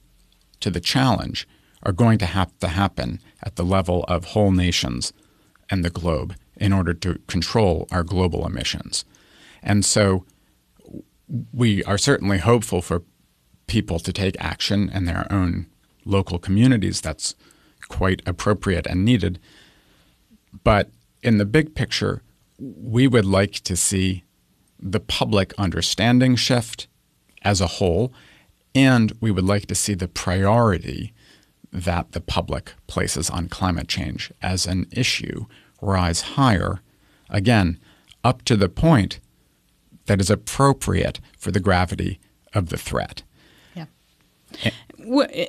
to 0.59 0.69
the 0.69 0.79
challenge 0.79 1.47
are 1.83 1.91
going 1.91 2.17
to 2.19 2.25
have 2.25 2.57
to 2.59 2.67
happen 2.67 3.19
at 3.43 3.55
the 3.55 3.63
level 3.63 4.03
of 4.07 4.25
whole 4.25 4.51
nations 4.51 5.13
and 5.69 5.83
the 5.83 5.89
globe 5.89 6.35
in 6.59 6.73
order 6.73 6.93
to 6.93 7.19
control 7.27 7.87
our 7.91 8.03
global 8.03 8.45
emissions. 8.45 9.05
And 9.63 9.83
so 9.83 10.25
we 11.53 11.83
are 11.85 11.97
certainly 11.97 12.39
hopeful 12.39 12.81
for 12.81 13.03
people 13.67 13.99
to 13.99 14.11
take 14.11 14.35
action 14.39 14.89
in 14.89 15.05
their 15.05 15.25
own 15.31 15.67
local 16.05 16.39
communities. 16.39 17.01
That's 17.01 17.35
quite 17.87 18.21
appropriate 18.25 18.87
and 18.87 19.05
needed. 19.05 19.39
But 20.63 20.89
in 21.21 21.37
the 21.37 21.45
big 21.45 21.75
picture, 21.75 22.21
we 22.57 23.07
would 23.07 23.25
like 23.25 23.53
to 23.61 23.75
see 23.75 24.23
the 24.79 24.99
public 24.99 25.53
understanding 25.57 26.35
shift 26.35 26.87
as 27.41 27.61
a 27.61 27.67
whole, 27.67 28.11
and 28.73 29.13
we 29.21 29.31
would 29.31 29.45
like 29.45 29.65
to 29.67 29.75
see 29.75 29.93
the 29.93 30.07
priority 30.07 31.13
that 31.71 32.13
the 32.13 32.21
public 32.21 32.73
places 32.87 33.29
on 33.29 33.47
climate 33.47 33.87
change 33.87 34.31
as 34.41 34.65
an 34.65 34.87
issue 34.91 35.45
rise 35.81 36.21
higher, 36.21 36.81
again, 37.29 37.79
up 38.23 38.43
to 38.43 38.55
the 38.55 38.69
point 38.69 39.19
that 40.05 40.19
is 40.19 40.29
appropriate 40.29 41.19
for 41.37 41.51
the 41.51 41.59
gravity 41.59 42.19
of 42.53 42.69
the 42.69 42.77
threat. 42.77 43.23
Yeah. 43.75 43.85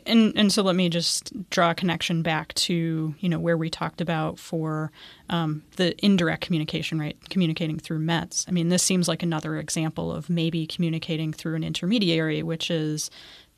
And, 0.07 0.33
and 0.37 0.53
so 0.53 0.63
let 0.63 0.77
me 0.77 0.89
just 0.89 1.33
draw 1.51 1.71
a 1.71 1.75
connection 1.75 2.23
back 2.23 2.53
to 2.55 3.15
you 3.19 3.29
know 3.29 3.39
where 3.39 3.57
we 3.57 3.71
talked 3.71 4.01
about 4.01 4.39
for 4.39 4.93
um, 5.31 5.63
the 5.77 5.95
indirect 6.05 6.43
communication 6.43 6.99
right 7.01 7.17
communicating 7.31 7.79
through 7.79 7.99
METS. 8.01 8.45
I 8.47 8.53
mean 8.53 8.69
this 8.69 8.83
seems 8.83 9.09
like 9.09 9.23
another 9.23 9.57
example 9.57 10.13
of 10.13 10.31
maybe 10.31 10.67
communicating 10.67 11.33
through 11.33 11.57
an 11.57 11.65
intermediary, 11.65 12.43
which 12.43 12.71
is 12.71 13.11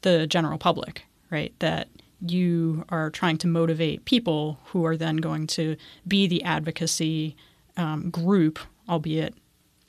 the 0.03 0.27
general 0.27 0.59
public, 0.59 1.05
right? 1.31 1.53
That 1.59 1.89
you 2.27 2.85
are 2.89 3.11
trying 3.11 3.39
to 3.39 3.47
motivate 3.47 4.05
people 4.05 4.59
who 4.67 4.85
are 4.85 4.97
then 4.97 5.17
going 5.17 5.47
to 5.49 5.77
be 6.07 6.27
the 6.27 6.43
advocacy 6.45 7.37
um, 7.77 8.11
group, 8.11 8.59
albeit 8.89 9.35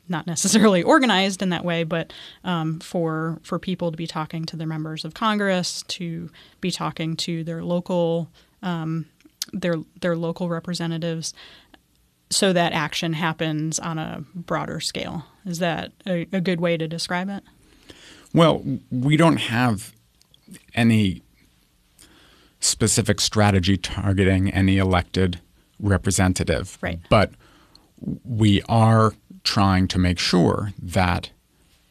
not 0.09 0.27
necessarily 0.27 0.83
organized 0.93 1.41
in 1.41 1.49
that 1.49 1.63
way, 1.63 1.83
but 1.83 2.11
um, 2.43 2.79
for 2.79 3.39
for 3.43 3.59
people 3.59 3.91
to 3.91 3.97
be 3.97 4.07
talking 4.07 4.45
to 4.45 4.55
their 4.55 4.67
members 4.67 5.05
of 5.05 5.13
Congress, 5.13 5.83
to 5.89 6.29
be 6.61 6.71
talking 6.71 7.15
to 7.17 7.43
their 7.43 7.63
local 7.63 8.29
um, 8.61 9.05
their 9.51 9.75
their 10.01 10.15
local 10.15 10.49
representatives, 10.49 11.33
so 12.29 12.51
that 12.53 12.73
action 12.73 13.13
happens 13.13 13.79
on 13.79 13.97
a 13.97 14.23
broader 14.33 14.79
scale. 14.79 15.25
Is 15.45 15.59
that 15.59 15.91
a, 16.07 16.27
a 16.31 16.41
good 16.41 16.59
way 16.59 16.77
to 16.77 16.87
describe 16.87 17.29
it? 17.29 17.43
Well, 18.33 18.63
we 18.89 19.15
don't 19.17 19.37
have 19.37 19.93
any 20.73 21.21
specific 22.63 23.19
strategy 23.19 23.78
targeting 23.78 24.52
any 24.52 24.78
elected 24.78 25.41
representative. 25.80 26.78
Right. 26.82 26.99
But 27.10 27.32
we 28.23 28.62
are 28.63 29.13
trying 29.43 29.88
to 29.89 29.99
make 29.99 30.19
sure 30.19 30.71
that 30.82 31.32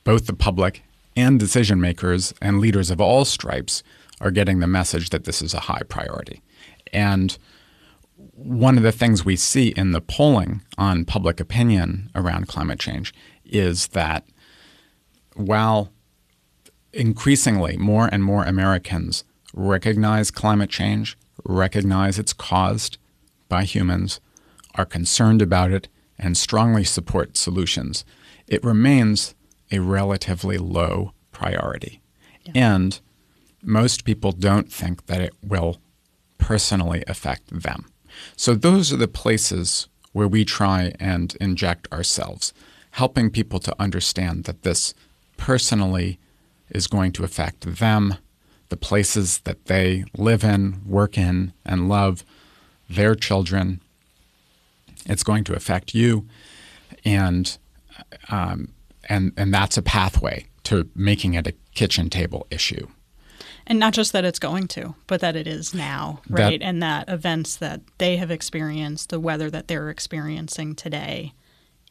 both 0.04 0.26
the 0.26 0.32
public 0.32 0.82
and 1.14 1.38
decision 1.38 1.80
makers 1.80 2.32
and 2.40 2.58
leaders 2.58 2.90
of 2.90 3.00
all 3.00 3.24
stripes 3.24 3.82
are 4.20 4.30
getting 4.30 4.60
the 4.60 4.66
message 4.66 5.10
that 5.10 5.24
this 5.24 5.42
is 5.42 5.52
a 5.52 5.60
high 5.60 5.82
priority. 5.88 6.40
And 6.92 7.36
one 8.34 8.76
of 8.76 8.82
the 8.82 8.92
things 8.92 9.24
we 9.24 9.36
see 9.36 9.68
in 9.68 9.92
the 9.92 10.00
polling 10.00 10.62
on 10.78 11.04
public 11.04 11.40
opinion 11.40 12.10
around 12.14 12.48
climate 12.48 12.78
change 12.78 13.12
is 13.44 13.88
that 13.88 14.24
while 15.34 15.90
increasingly 16.92 17.76
more 17.76 18.08
and 18.12 18.22
more 18.22 18.44
Americans 18.44 19.24
recognize 19.52 20.30
climate 20.30 20.70
change, 20.70 21.16
recognize 21.44 22.18
it's 22.18 22.32
caused 22.32 22.98
by 23.48 23.64
humans, 23.64 24.20
are 24.74 24.84
concerned 24.84 25.42
about 25.42 25.70
it, 25.70 25.88
and 26.18 26.36
strongly 26.36 26.84
support 26.84 27.36
solutions, 27.36 28.04
it 28.46 28.62
remains 28.64 29.34
a 29.70 29.80
relatively 29.80 30.58
low 30.58 31.12
priority. 31.32 32.00
Yeah. 32.44 32.74
And 32.74 33.00
most 33.62 34.04
people 34.04 34.32
don't 34.32 34.72
think 34.72 35.06
that 35.06 35.20
it 35.20 35.34
will 35.42 35.80
personally 36.38 37.04
affect 37.06 37.62
them. 37.62 37.86
So 38.36 38.54
those 38.54 38.92
are 38.92 38.96
the 38.96 39.08
places 39.08 39.88
where 40.12 40.28
we 40.28 40.44
try 40.44 40.92
and 41.00 41.34
inject 41.40 41.90
ourselves, 41.92 42.52
helping 42.92 43.30
people 43.30 43.58
to 43.60 43.74
understand 43.80 44.44
that 44.44 44.62
this 44.62 44.94
personally 45.36 46.18
is 46.70 46.86
going 46.86 47.12
to 47.12 47.24
affect 47.24 47.78
them 47.78 48.16
the 48.72 48.76
places 48.78 49.40
that 49.40 49.66
they 49.66 50.02
live 50.16 50.42
in, 50.42 50.80
work 50.86 51.18
in, 51.18 51.52
and 51.62 51.90
love, 51.90 52.24
their 52.88 53.14
children. 53.14 53.82
It's 55.04 55.22
going 55.22 55.44
to 55.44 55.54
affect 55.54 55.94
you, 55.94 56.26
and 57.04 57.58
um, 58.30 58.72
and 59.10 59.34
and 59.36 59.52
that's 59.52 59.76
a 59.76 59.82
pathway 59.82 60.46
to 60.64 60.88
making 60.94 61.34
it 61.34 61.46
a 61.46 61.52
kitchen 61.74 62.08
table 62.08 62.46
issue. 62.50 62.86
And 63.66 63.78
not 63.78 63.92
just 63.92 64.14
that 64.14 64.24
it's 64.24 64.38
going 64.38 64.68
to, 64.68 64.94
but 65.06 65.20
that 65.20 65.36
it 65.36 65.46
is 65.46 65.74
now, 65.74 66.22
right? 66.30 66.58
That, 66.58 66.64
and 66.64 66.82
that 66.82 67.10
events 67.10 67.56
that 67.56 67.82
they 67.98 68.16
have 68.16 68.30
experienced, 68.30 69.10
the 69.10 69.20
weather 69.20 69.50
that 69.50 69.68
they're 69.68 69.90
experiencing 69.90 70.76
today, 70.76 71.34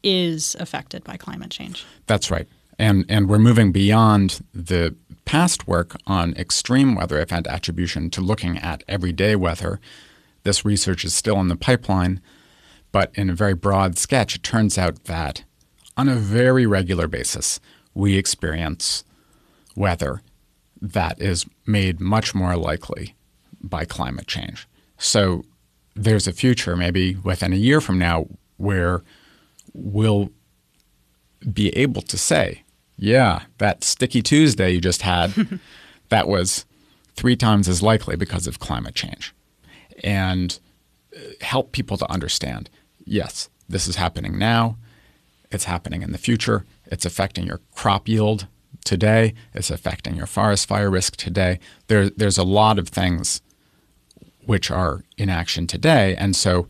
is 0.02 0.56
affected 0.58 1.04
by 1.04 1.16
climate 1.16 1.52
change. 1.52 1.86
That's 2.08 2.28
right. 2.28 2.48
And, 2.78 3.04
and 3.08 3.28
we're 3.28 3.38
moving 3.38 3.72
beyond 3.72 4.40
the 4.54 4.94
past 5.24 5.68
work 5.68 5.96
on 6.06 6.34
extreme 6.34 6.94
weather 6.94 7.20
event 7.20 7.46
attribution 7.46 8.10
to 8.10 8.20
looking 8.20 8.58
at 8.58 8.82
everyday 8.88 9.36
weather. 9.36 9.80
This 10.42 10.64
research 10.64 11.04
is 11.04 11.14
still 11.14 11.38
in 11.40 11.48
the 11.48 11.56
pipeline, 11.56 12.20
But 12.92 13.10
in 13.14 13.30
a 13.30 13.34
very 13.34 13.54
broad 13.54 13.98
sketch, 13.98 14.36
it 14.36 14.42
turns 14.42 14.78
out 14.78 15.04
that 15.04 15.44
on 15.96 16.08
a 16.08 16.14
very 16.14 16.66
regular 16.66 17.08
basis, 17.08 17.58
we 17.94 18.16
experience 18.16 19.02
weather 19.74 20.22
that 20.80 21.20
is 21.20 21.46
made 21.66 22.00
much 22.00 22.34
more 22.34 22.56
likely 22.56 23.14
by 23.62 23.84
climate 23.84 24.26
change. 24.26 24.68
So 24.98 25.44
there's 25.94 26.26
a 26.26 26.32
future, 26.32 26.76
maybe 26.76 27.16
within 27.16 27.52
a 27.52 27.56
year 27.56 27.80
from 27.80 27.98
now, 27.98 28.26
where 28.58 29.02
we'll 29.72 30.30
be 31.50 31.70
able 31.70 32.02
to 32.02 32.18
say, 32.18 32.62
yeah, 32.96 33.42
that 33.58 33.84
sticky 33.84 34.22
Tuesday 34.22 34.70
you 34.70 34.80
just 34.80 35.02
had, 35.02 35.60
that 36.08 36.28
was 36.28 36.64
three 37.14 37.36
times 37.36 37.68
as 37.68 37.82
likely 37.82 38.16
because 38.16 38.46
of 38.46 38.58
climate 38.58 38.94
change. 38.94 39.34
And 40.02 40.58
uh, 41.14 41.20
help 41.40 41.72
people 41.72 41.96
to 41.98 42.10
understand 42.10 42.70
yes, 43.04 43.48
this 43.68 43.86
is 43.86 43.96
happening 43.96 44.38
now, 44.38 44.76
it's 45.50 45.64
happening 45.64 46.02
in 46.02 46.12
the 46.12 46.18
future, 46.18 46.64
it's 46.86 47.04
affecting 47.04 47.46
your 47.46 47.60
crop 47.74 48.08
yield 48.08 48.46
today, 48.84 49.34
it's 49.54 49.70
affecting 49.70 50.16
your 50.16 50.26
forest 50.26 50.66
fire 50.66 50.90
risk 50.90 51.16
today. 51.16 51.58
There, 51.88 52.10
there's 52.10 52.38
a 52.38 52.44
lot 52.44 52.78
of 52.78 52.88
things 52.88 53.42
which 54.44 54.70
are 54.70 55.04
in 55.16 55.28
action 55.28 55.66
today. 55.66 56.16
And 56.16 56.34
so 56.34 56.68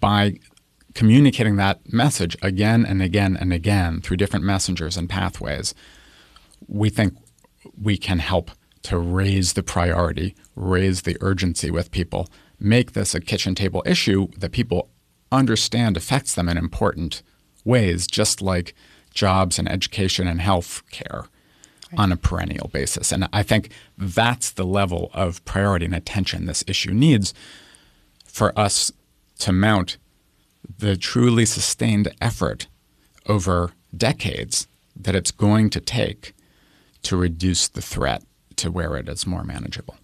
by 0.00 0.38
communicating 0.94 1.56
that 1.56 1.92
message 1.92 2.36
again 2.42 2.84
and 2.84 3.02
again 3.02 3.36
and 3.36 3.52
again 3.52 4.00
through 4.00 4.16
different 4.16 4.44
messengers 4.44 4.96
and 4.96 5.08
pathways, 5.08 5.74
we 6.66 6.90
think 6.90 7.14
we 7.80 7.96
can 7.96 8.18
help 8.18 8.50
to 8.82 8.98
raise 8.98 9.52
the 9.52 9.62
priority, 9.62 10.34
raise 10.56 11.02
the 11.02 11.16
urgency 11.20 11.70
with 11.70 11.90
people, 11.90 12.28
make 12.58 12.92
this 12.92 13.14
a 13.14 13.20
kitchen 13.20 13.54
table 13.54 13.82
issue 13.86 14.28
that 14.38 14.52
people 14.52 14.88
understand 15.30 15.96
affects 15.96 16.34
them 16.34 16.48
in 16.48 16.56
important 16.56 17.22
ways, 17.64 18.06
just 18.06 18.40
like 18.40 18.74
jobs 19.12 19.58
and 19.58 19.70
education 19.70 20.26
and 20.26 20.40
health 20.40 20.82
care 20.90 21.24
right. 21.92 21.98
on 21.98 22.12
a 22.12 22.16
perennial 22.16 22.68
basis. 22.68 23.12
And 23.12 23.28
I 23.32 23.42
think 23.42 23.70
that's 23.98 24.50
the 24.50 24.64
level 24.64 25.10
of 25.12 25.44
priority 25.44 25.84
and 25.84 25.94
attention 25.94 26.46
this 26.46 26.64
issue 26.66 26.92
needs 26.92 27.34
for 28.24 28.58
us 28.58 28.92
to 29.40 29.52
mount 29.52 29.98
the 30.78 30.96
truly 30.96 31.46
sustained 31.46 32.14
effort 32.20 32.66
over 33.26 33.72
decades 33.96 34.68
that 34.96 35.14
it's 35.14 35.30
going 35.30 35.70
to 35.70 35.80
take 35.80 36.34
to 37.02 37.16
reduce 37.16 37.68
the 37.68 37.82
threat 37.82 38.22
to 38.56 38.70
where 38.70 38.96
it 38.96 39.08
is 39.08 39.26
more 39.26 39.44
manageable. 39.44 39.96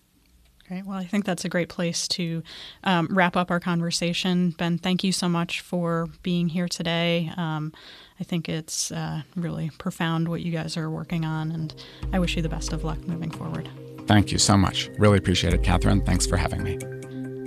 Great. 0.68 0.84
Well, 0.84 0.98
I 0.98 1.04
think 1.04 1.24
that's 1.24 1.44
a 1.44 1.48
great 1.48 1.68
place 1.68 2.08
to 2.08 2.42
um, 2.82 3.06
wrap 3.10 3.36
up 3.36 3.52
our 3.52 3.60
conversation. 3.60 4.50
Ben, 4.50 4.78
thank 4.78 5.04
you 5.04 5.12
so 5.12 5.28
much 5.28 5.60
for 5.60 6.08
being 6.22 6.48
here 6.48 6.66
today. 6.66 7.30
Um, 7.36 7.72
I 8.18 8.24
think 8.24 8.48
it's 8.48 8.90
uh, 8.90 9.22
really 9.36 9.70
profound 9.78 10.28
what 10.28 10.40
you 10.40 10.50
guys 10.50 10.76
are 10.76 10.90
working 10.90 11.24
on, 11.24 11.52
and 11.52 11.72
I 12.12 12.18
wish 12.18 12.34
you 12.34 12.42
the 12.42 12.48
best 12.48 12.72
of 12.72 12.82
luck 12.82 12.98
moving 13.06 13.30
forward. 13.30 13.68
Thank 14.06 14.32
you 14.32 14.38
so 14.38 14.56
much. 14.56 14.88
Really 14.98 15.18
appreciate 15.18 15.54
it, 15.54 15.62
Catherine. 15.62 16.00
Thanks 16.00 16.26
for 16.26 16.36
having 16.36 16.62
me. 16.64 16.78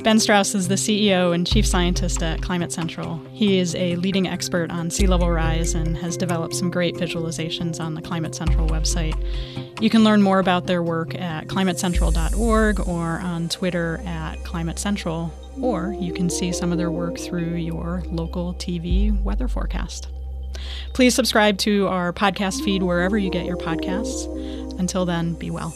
Ben 0.03 0.17
Strauss 0.17 0.55
is 0.55 0.69
the 0.69 0.75
CEO 0.75 1.35
and 1.35 1.45
chief 1.45 1.67
scientist 1.67 2.23
at 2.23 2.41
Climate 2.41 2.71
Central. 2.71 3.19
He 3.33 3.59
is 3.59 3.75
a 3.75 3.97
leading 3.97 4.27
expert 4.27 4.71
on 4.71 4.89
sea 4.89 5.07
level 5.07 5.29
rise 5.29 5.73
and 5.73 5.97
has 5.97 6.15
developed 6.15 6.55
some 6.55 6.71
great 6.71 6.95
visualizations 6.95 7.81
on 7.81 7.95
the 7.95 8.01
Climate 8.01 8.33
Central 8.33 8.69
website. 8.69 9.13
You 9.81 9.89
can 9.89 10.05
learn 10.05 10.21
more 10.21 10.39
about 10.39 10.67
their 10.67 10.81
work 10.81 11.15
at 11.15 11.47
climatecentral.org 11.47 12.87
or 12.87 13.19
on 13.19 13.49
Twitter 13.49 13.99
at 14.05 14.37
Climate 14.45 14.79
Central, 14.79 15.33
or 15.61 15.93
you 15.99 16.13
can 16.13 16.29
see 16.29 16.53
some 16.53 16.71
of 16.71 16.77
their 16.77 16.91
work 16.91 17.17
through 17.17 17.55
your 17.55 18.01
local 18.07 18.53
TV 18.53 19.21
weather 19.21 19.49
forecast. 19.49 20.07
Please 20.93 21.13
subscribe 21.13 21.57
to 21.59 21.87
our 21.89 22.13
podcast 22.13 22.63
feed 22.63 22.83
wherever 22.83 23.17
you 23.17 23.29
get 23.29 23.45
your 23.45 23.57
podcasts. 23.57 24.27
Until 24.79 25.05
then, 25.05 25.33
be 25.33 25.51
well. 25.51 25.75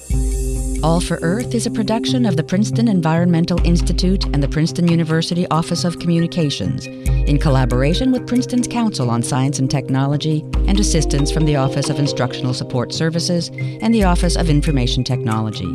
All 0.84 1.00
for 1.00 1.18
Earth 1.22 1.56
is 1.56 1.66
a 1.66 1.72
production 1.72 2.26
of 2.26 2.36
the 2.36 2.44
Princeton 2.44 2.90
Environmental 2.90 3.58
Institute 3.66 4.26
and 4.26 4.44
the 4.44 4.50
Princeton 4.50 4.90
University 4.90 5.48
Office 5.48 5.86
of 5.86 5.98
Communications, 6.00 6.88
in 6.88 7.40
collaboration 7.40 8.12
with 8.12 8.28
Princeton's 8.28 8.68
Council 8.68 9.10
on 9.10 9.24
Science 9.24 9.60
and 9.60 9.72
Technology 9.72 10.42
and 10.68 10.78
assistance 10.82 11.32
from 11.32 11.46
the 11.46 11.56
Office 11.56 11.90
of 11.90 12.00
Instructional 12.00 12.54
Support 12.54 12.92
Services 12.92 13.50
and 13.82 13.96
the 13.96 14.04
Office 14.04 14.36
of 14.36 14.50
Information 14.50 15.06
Technology. 15.06 15.74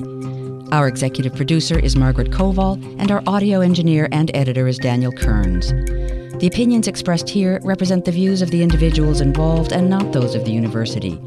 Our 0.72 0.86
executive 0.86 1.34
producer 1.34 1.78
is 1.78 1.96
Margaret 1.96 2.30
Koval, 2.30 2.76
and 3.00 3.10
our 3.10 3.22
audio 3.26 3.62
engineer 3.62 4.10
and 4.12 4.30
editor 4.34 4.68
is 4.68 4.76
Daniel 4.76 5.12
Kearns. 5.12 5.70
The 6.38 6.50
opinions 6.52 6.86
expressed 6.86 7.30
here 7.30 7.60
represent 7.62 8.04
the 8.04 8.12
views 8.12 8.42
of 8.42 8.50
the 8.50 8.62
individuals 8.62 9.22
involved 9.22 9.72
and 9.72 9.88
not 9.88 10.12
those 10.12 10.34
of 10.34 10.44
the 10.44 10.52
university. 10.52 11.18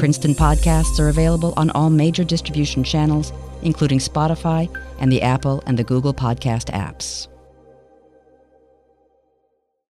Princeton 0.00 0.34
podcasts 0.34 0.98
are 0.98 1.10
available 1.10 1.52
on 1.58 1.68
all 1.72 1.90
major 1.90 2.24
distribution 2.24 2.82
channels, 2.82 3.34
including 3.60 3.98
Spotify 3.98 4.74
and 4.98 5.12
the 5.12 5.20
Apple 5.20 5.62
and 5.66 5.78
the 5.78 5.84
Google 5.84 6.14
podcast 6.14 6.72
apps. 6.72 7.28